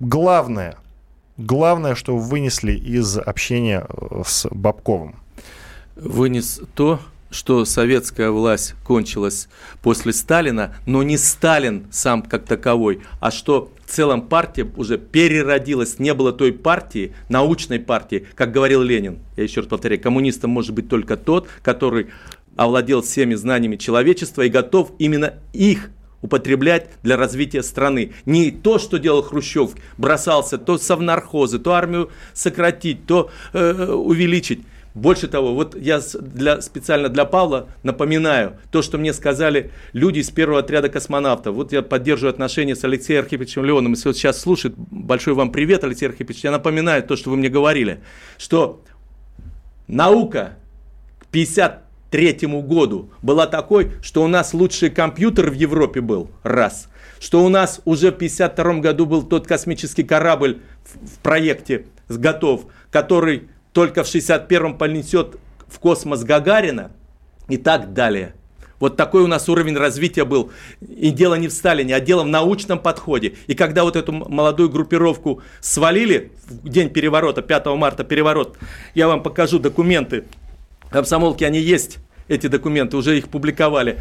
[0.01, 0.77] главное,
[1.37, 5.17] главное, что вы вынесли из общения э, с Бабковым.
[5.97, 9.49] Вынес то, что советская власть кончилась
[9.83, 15.99] после Сталина, но не Сталин сам как таковой, а что в целом партия уже переродилась,
[15.99, 19.19] не было той партии, научной партии, как говорил Ленин.
[19.37, 22.09] Я еще раз повторяю, коммунистом может быть только тот, который
[22.57, 25.91] овладел всеми знаниями человечества и готов именно их
[26.23, 28.13] употреблять для развития страны.
[28.27, 34.61] Не то, что делал Хрущев, бросался то совнархозы, то армию сократить, то э, увеличить.
[34.95, 40.31] Больше того, вот я для, специально для Павла напоминаю то, что мне сказали люди из
[40.31, 41.55] первого отряда космонавтов.
[41.55, 43.93] Вот я поддерживаю отношения с Алексеем Архиповичем Леоном.
[43.93, 46.43] Если вот сейчас слушает, большой вам привет, Алексей Архипович.
[46.43, 48.01] Я напоминаю то, что вы мне говорили,
[48.37, 48.83] что
[49.87, 50.57] наука
[51.21, 56.89] к 53 году была такой, что у нас лучший компьютер в Европе был, раз.
[57.21, 62.67] Что у нас уже в 52 году был тот космический корабль в, в проекте готов,
[62.91, 66.93] который только в 61-м понесет в космос Гагарина
[67.49, 68.35] и так далее.
[68.81, 70.51] Вот такой у нас уровень развития был.
[70.81, 73.35] И дело не в Сталине, а дело в научном подходе.
[73.47, 78.57] И когда вот эту молодую группировку свалили в день переворота, 5 марта переворот,
[78.95, 80.25] я вам покажу документы.
[80.81, 84.01] В комсомолке они есть, эти документы, уже их публиковали.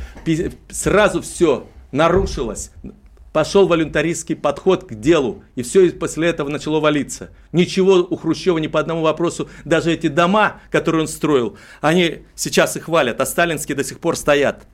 [0.70, 2.72] Сразу все нарушилось.
[3.34, 7.32] Пошел волюнтаристский подход к делу, и все после этого начало валиться.
[7.52, 12.76] Ничего у Хрущева ни по одному вопросу, даже эти дома, которые он строил, они сейчас
[12.78, 14.66] их хвалят, а сталинские до сих пор стоят.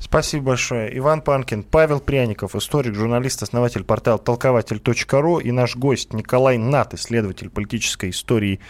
[0.00, 0.96] Спасибо большое.
[0.96, 7.50] Иван Панкин, Павел Пряников, историк, журналист, основатель портала толкователь.ру и наш гость Николай Нат, исследователь
[7.50, 8.60] политической истории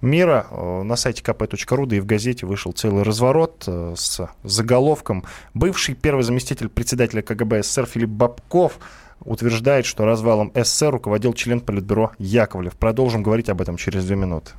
[0.00, 0.46] мира.
[0.50, 5.24] Э, на сайте kp.ru, да и в газете вышел целый разворот э, с заголовком
[5.54, 8.78] «Бывший первый заместитель председателя КГБ СССР Филипп Бабков
[9.20, 12.76] утверждает, что развалом СССР руководил член Политбюро Яковлев».
[12.76, 14.52] Продолжим говорить об этом через две минуты.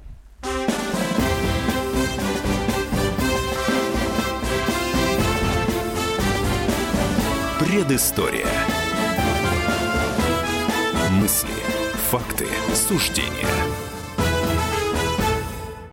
[7.59, 8.47] Предыстория.
[11.11, 11.49] Мысли,
[12.09, 13.47] факты, суждения–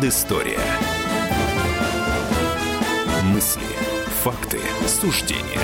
[0.00, 0.58] Предыстория.
[3.22, 3.60] Мысли,
[4.22, 5.60] факты, суждения.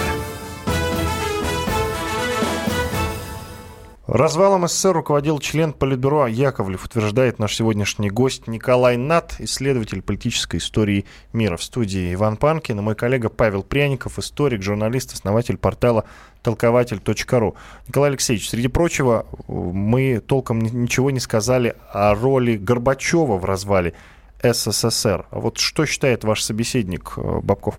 [4.07, 11.07] Развалом СССР руководил член Политбюро Яковлев, утверждает наш сегодняшний гость Николай Нат, исследователь политической истории
[11.33, 11.57] мира.
[11.57, 16.05] В студии Иван Панкин и мой коллега Павел Пряников, историк, журналист, основатель портала
[16.43, 17.57] толкователь.ру.
[17.89, 23.95] Николай Алексеевич, среди прочего, мы толком ничего не сказали о роли Горбачева в развале
[24.43, 25.27] СССР.
[25.31, 27.79] А вот что считает ваш собеседник э, Бабков?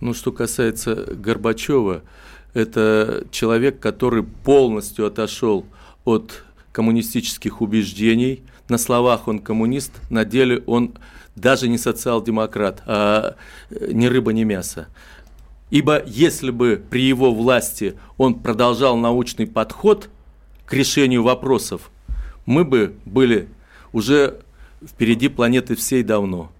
[0.00, 2.02] Ну, что касается Горбачева,
[2.54, 5.66] это человек, который полностью отошел
[6.04, 8.42] от коммунистических убеждений.
[8.68, 10.94] На словах он коммунист, на деле он
[11.34, 13.36] даже не социал-демократ, а
[13.70, 14.88] э, ни рыба, ни мясо.
[15.70, 20.08] Ибо если бы при его власти он продолжал научный подход
[20.64, 21.90] к решению вопросов,
[22.46, 23.48] мы бы были
[23.92, 24.40] уже
[24.86, 26.50] впереди планеты всей давно.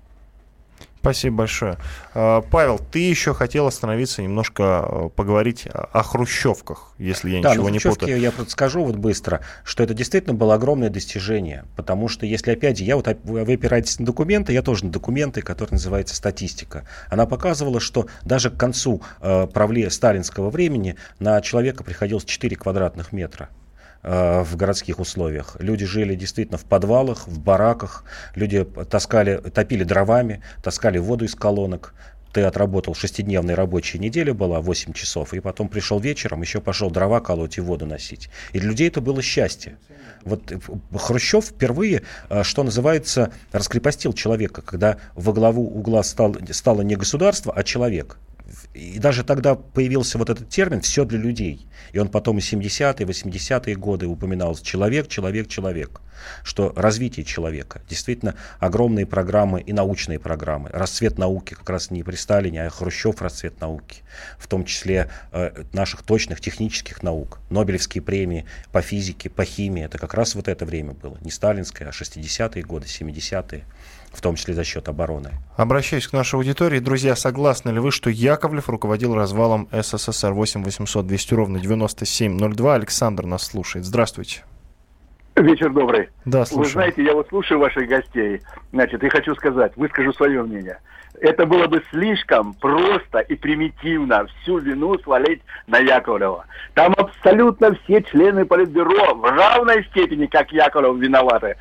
[1.00, 1.78] Спасибо большое.
[2.12, 7.70] А, Павел, ты еще хотел остановиться немножко а, поговорить о хрущевках, если я да, ничего
[7.70, 8.20] не путаю.
[8.20, 12.84] Я скажу вот быстро, что это действительно было огромное достижение, потому что если опять же,
[12.84, 16.86] я вот вы опираетесь на документы, я тоже на документы, которые называются статистика.
[17.08, 23.12] Она показывала, что даже к концу э, правления сталинского времени на человека приходилось 4 квадратных
[23.12, 23.48] метра.
[24.04, 25.56] Э, в городских условиях.
[25.58, 28.04] Люди жили действительно в подвалах, в бараках,
[28.36, 31.94] люди таскали, топили дровами, таскали воду из колонок.
[32.32, 37.20] Ты отработал шестидневной рабочей неделя была, 8 часов, и потом пришел вечером, еще пошел дрова
[37.20, 38.30] колоть и воду носить.
[38.52, 39.78] И для людей это было счастье.
[40.24, 40.60] Вот э,
[40.96, 47.52] Хрущев впервые, э, что называется, раскрепостил человека, когда во главу угла стал, стало не государство,
[47.52, 48.18] а человек.
[48.74, 51.66] И даже тогда появился вот этот термин «все для людей».
[51.92, 56.00] И он потом и 70-е, 80-е годы упоминался «человек, человек, человек».
[56.42, 57.80] Что развитие человека.
[57.88, 60.68] Действительно, огромные программы и научные программы.
[60.72, 64.02] Расцвет науки как раз не при Сталине, а Хрущев расцвет науки.
[64.36, 67.38] В том числе э, наших точных технических наук.
[67.50, 69.84] Нобелевские премии по физике, по химии.
[69.84, 71.16] Это как раз вот это время было.
[71.20, 73.64] Не сталинское, а 60-е годы, 70-е
[74.12, 75.32] в том числе за счет обороны.
[75.56, 76.78] Обращаюсь к нашей аудитории.
[76.78, 82.74] Друзья, согласны ли вы, что Яковлев руководил развалом СССР 8 800 200 ровно 9702?
[82.74, 83.84] Александр нас слушает.
[83.84, 84.44] Здравствуйте.
[85.42, 86.08] Вечер добрый.
[86.24, 86.64] Да, слушаю.
[86.64, 88.40] Вы знаете, я вот слушаю ваших гостей,
[88.72, 90.78] значит, и хочу сказать, выскажу свое мнение
[91.20, 96.44] это было бы слишком просто и примитивно всю вину свалить на Яковлева.
[96.74, 101.56] Там абсолютно все члены Политбюро в равной степени, как Яковлев, виноваты.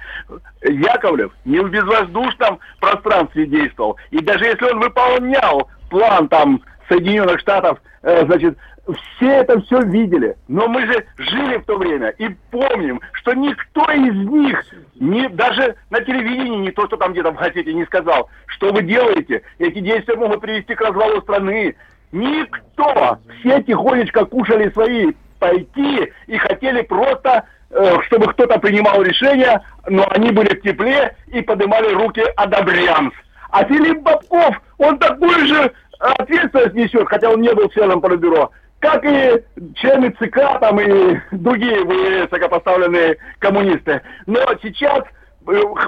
[0.64, 3.98] Яковлев не в безвоздушном пространстве действовал.
[4.12, 8.58] И даже если он выполнял план там Соединенных Штатов, э, значит,
[8.94, 10.36] все это все видели.
[10.48, 14.66] Но мы же жили в то время и помним, что никто из них,
[15.00, 18.84] не, даже на телевидении, не то, что там где-то в газете не сказал, что вы
[18.84, 21.76] делаете, эти действия могут привести к развалу страны.
[22.12, 23.18] Никто!
[23.40, 30.32] Все тихонечко кушали свои пойти и хотели просто, э, чтобы кто-то принимал решения, но они
[30.32, 33.14] были в тепле и поднимали руки одобрямс.
[33.50, 39.04] А Филипп Бабков, он такую же ответственность несет, хотя он не был членом Политбюро, как
[39.06, 39.44] и
[39.76, 44.02] члены ЦК там и другие высокопоставленные коммунисты.
[44.26, 45.04] Но сейчас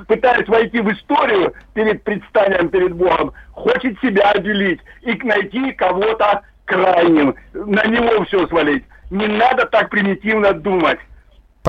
[0.07, 7.35] пытаясь войти в историю перед предстанием перед Богом, хочет себя отделить и найти кого-то крайним,
[7.53, 8.85] на него все свалить.
[9.09, 10.99] Не надо так примитивно думать.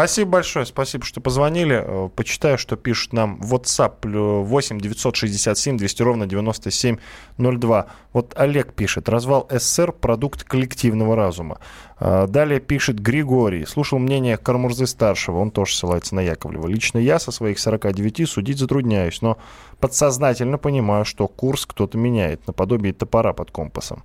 [0.00, 1.84] Спасибо большое, спасибо, что позвонили.
[1.84, 7.86] Э, почитаю, что пишут нам WhatsApp 8 967 200 ровно 9702.
[8.14, 11.58] Вот Олег пишет, развал СССР– продукт коллективного разума.
[11.98, 16.66] Э, далее пишет Григорий, слушал мнение Кармурзы-старшего, он тоже ссылается на Яковлева.
[16.66, 19.36] Лично я со своих 49 судить затрудняюсь, но
[19.80, 24.02] подсознательно понимаю, что курс кто-то меняет, наподобие топора под компасом.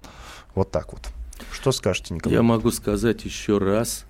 [0.56, 1.08] Вот так вот.
[1.54, 2.36] Что скажете, Николай?
[2.36, 4.04] Я могу сказать еще раз,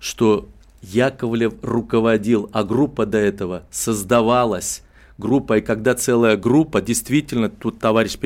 [0.00, 0.48] что
[0.82, 4.82] Яковлев руководил, а группа до этого создавалась.
[5.18, 8.16] Группа, и когда целая группа, действительно, тут товарищ,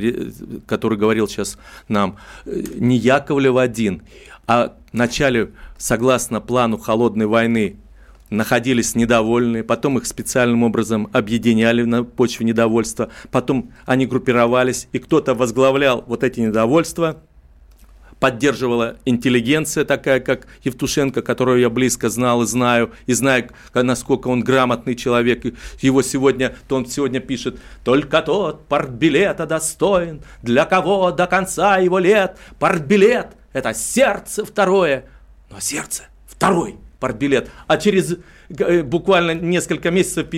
[0.67, 1.57] который говорил сейчас
[1.89, 4.03] нам, э, не Яковлев один,
[4.47, 7.77] а вначале, согласно плану холодной войны,
[8.29, 15.35] находились недовольные, потом их специальным образом объединяли на почве недовольства, потом они группировались, и кто-то
[15.35, 17.23] возглавлял вот эти недовольства–
[18.23, 24.45] поддерживала интеллигенция такая, как Евтушенко, которую я близко знал и знаю, и знаю, насколько он
[24.45, 25.45] грамотный человек.
[25.81, 31.99] Его сегодня, то он сегодня пишет, только тот партбилета достоин, для кого до конца его
[31.99, 35.07] лет партбилет– это сердце второе,
[35.51, 37.51] но сердце второй партбилет.
[37.67, 38.19] А через
[38.57, 40.29] э, буквально несколько месяцев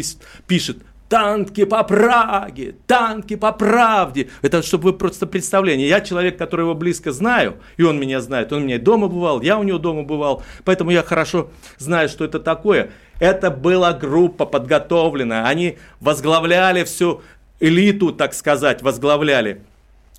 [0.46, 0.78] пишет,
[1.14, 4.30] танки по Праге, танки по правде.
[4.42, 5.86] Это чтобы вы просто представление.
[5.88, 8.52] Я человек, который его близко знаю, и он меня знает.
[8.52, 10.42] Он у меня дома бывал, я у него дома бывал.
[10.64, 12.90] Поэтому я хорошо знаю, что это такое.
[13.20, 15.46] Это была группа подготовленная.
[15.46, 17.22] Они возглавляли всю
[17.60, 19.62] элиту, так сказать, возглавляли.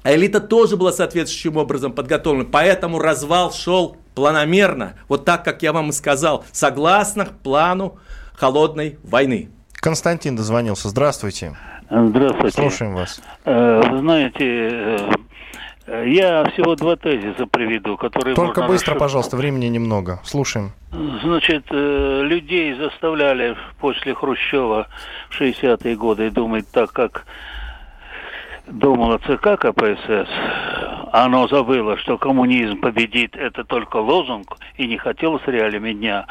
[0.04, 2.48] А элита тоже была соответствующим образом подготовлена.
[2.50, 8.00] Поэтому развал шел планомерно, вот так, как я вам и сказал, согласно плану
[8.38, 9.50] холодной войны.
[9.86, 10.90] Константин дозвонился.
[10.90, 11.56] Здравствуйте.
[11.92, 12.60] Здравствуйте.
[12.60, 13.22] Слушаем вас.
[13.46, 14.98] Э, вы знаете,
[15.86, 19.00] э, я всего два тезиса приведу, которые Только быстро, расшифровать.
[19.00, 20.22] пожалуйста, времени немного.
[20.24, 20.72] Слушаем.
[21.22, 24.88] Значит, э, людей заставляли после Хрущева
[25.30, 27.28] в 60-е годы думать так, как
[28.66, 30.28] думала ЦК КПСС,
[31.24, 36.26] оно забыло, что коммунизм победит, это только лозунг, и не хотело с реалиями дня,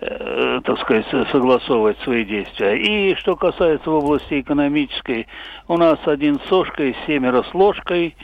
[0.00, 2.76] э, так сказать, согласовывать свои действия.
[2.76, 5.26] И что касается в области экономической,
[5.68, 8.16] у нас один с сошкой, семеро с ложкой,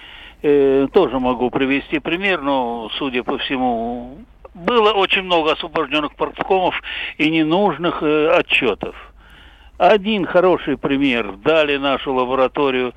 [0.42, 4.18] э, тоже могу привести пример, но, судя по всему,
[4.54, 6.74] было очень много освобожденных порткомов
[7.18, 8.94] и ненужных э, отчетов.
[9.76, 11.32] Один хороший пример.
[11.44, 12.94] Дали нашу лабораторию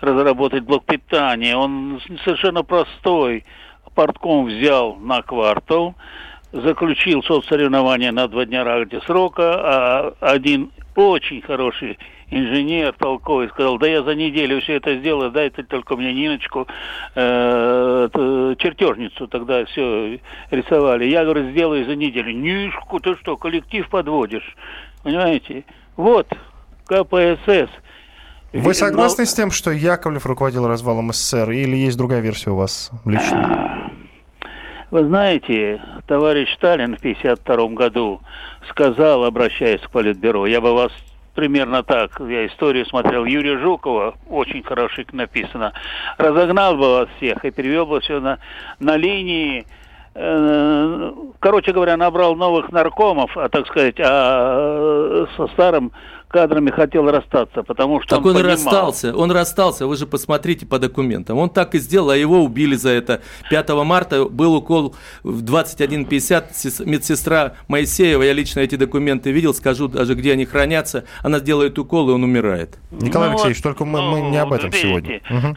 [0.00, 1.56] разработать блок питания.
[1.56, 3.44] Он совершенно простой.
[3.94, 5.94] Портком взял на квартал,
[6.52, 11.98] заключил соцсоревнования на два дня ради срока, а один очень хороший
[12.30, 16.68] инженер толковый сказал, да я за неделю все это сделаю, дайте только мне Ниночку,
[17.16, 18.08] э,
[18.58, 20.20] чертежницу тогда все
[20.50, 21.06] рисовали.
[21.06, 22.32] Я говорю, сделаю за неделю.
[22.32, 24.56] Нишку, ты что, коллектив подводишь?
[25.02, 25.64] Понимаете?
[25.96, 26.28] Вот,
[26.86, 27.70] КПСС–
[28.52, 32.90] вы согласны с тем, что Яковлев руководил развалом СССР, или есть другая версия у вас
[33.04, 33.90] лично?
[34.90, 38.20] Вы знаете, товарищ Сталин в 1952 году
[38.70, 40.90] сказал, обращаясь к Политбюро, я бы вас
[41.34, 45.72] примерно так, я историю смотрел Юрия Жукова, очень хорошо написано,
[46.18, 48.40] разогнал бы вас всех и перевел бы все на,
[48.80, 49.64] на линии
[50.14, 55.92] э, короче говоря, набрал новых наркомов, а так сказать, а со старым
[56.30, 58.52] кадрами хотел расстаться, потому что так он, он понимал...
[58.52, 61.38] расстался, он расстался, вы же посмотрите по документам.
[61.38, 63.20] Он так и сделал, а его убили за это.
[63.50, 70.14] 5 марта был укол в 21.50, медсестра Моисеева, я лично эти документы видел, скажу даже,
[70.14, 72.78] где они хранятся, она делает укол, и он умирает.
[72.90, 75.20] Николай ну, Алексеевич, только мы, мы не об этом видите, сегодня.
[75.30, 75.56] Угу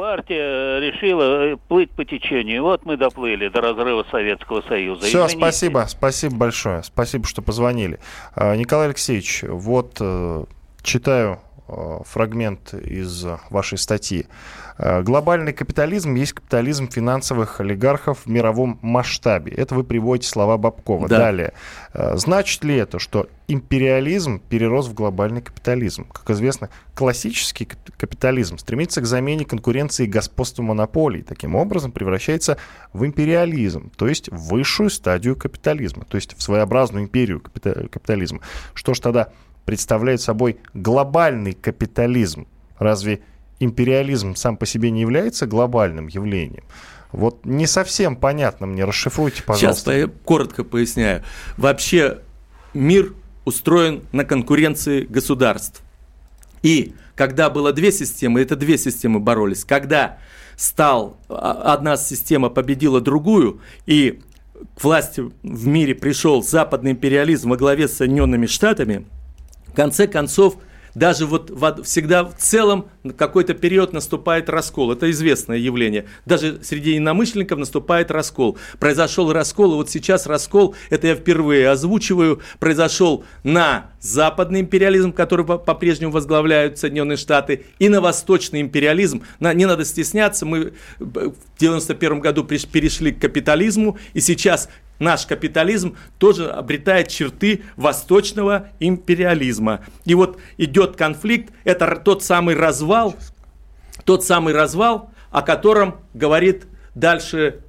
[0.00, 2.62] партия решила плыть по течению.
[2.62, 5.02] Вот мы доплыли до разрыва Советского Союза.
[5.02, 5.36] Все, Извините.
[5.36, 6.82] спасибо, спасибо большое.
[6.82, 7.98] Спасибо, что позвонили.
[8.34, 10.44] А, Николай Алексеевич, вот э,
[10.82, 11.49] читаю э,
[12.04, 14.26] фрагмент из вашей статьи.
[14.82, 19.52] Э, глобальный капитализм есть капитализм финансовых олигархов в мировом масштабе.
[19.52, 21.06] Это вы приводите слова Бабкова.
[21.06, 21.18] Да.
[21.18, 21.52] Далее.
[21.92, 26.06] Э, значит ли это, что империализм перерос в глобальный капитализм?
[26.06, 31.22] Как известно, классический капитализм стремится к замене конкуренции и господству монополий.
[31.22, 32.56] Таким образом, превращается
[32.94, 38.40] в империализм, то есть в высшую стадию капитализма, то есть в своеобразную империю капитализма.
[38.72, 39.28] Что ж тогда
[39.70, 42.48] представляет собой глобальный капитализм?
[42.76, 43.20] Разве
[43.60, 46.64] империализм сам по себе не является глобальным явлением.
[47.12, 49.92] Вот не совсем понятно мне, расшифруйте, пожалуйста.
[49.92, 51.22] Сейчас я коротко поясняю.
[51.56, 52.18] Вообще
[52.74, 53.14] мир
[53.44, 55.82] устроен на конкуренции государств.
[56.62, 59.64] И когда было две системы, это две системы боролись.
[59.64, 60.18] Когда
[60.56, 64.20] стал а, одна система победила другую, и
[64.76, 69.06] к власти в мире пришел западный империализм во главе с Соединенными Штатами,
[69.70, 70.56] в конце концов–
[70.94, 71.50] даже вот
[71.86, 74.92] всегда в целом какой-то период наступает раскол.
[74.92, 76.06] Это известное явление.
[76.26, 78.58] Даже среди иномышленников наступает раскол.
[78.78, 85.46] Произошел раскол, и вот сейчас раскол, это я впервые озвучиваю, произошел на западный империализм, который
[85.46, 89.22] по-прежнему возглавляют Соединенные Штаты, и на восточный империализм.
[89.38, 94.68] Не надо стесняться, мы в 91 году перешли к капитализму, и сейчас
[95.00, 99.80] наш капитализм тоже обретает черты восточного империализма.
[100.04, 103.16] И вот идет конфликт, это тот самый развал,
[104.04, 107.64] тот самый развал, о котором говорит дальше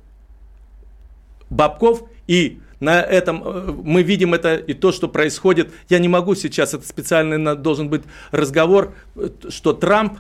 [1.50, 5.72] Бабков, и на этом э, мы видим это и то, что происходит.
[5.90, 10.20] Я не могу сейчас, это специальный должен быть разговор, э, что Трамп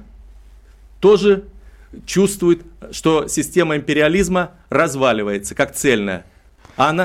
[0.99, 1.45] тоже
[2.05, 6.25] чувствует, что система империализма разваливается как цельная.
[6.77, 6.99] А она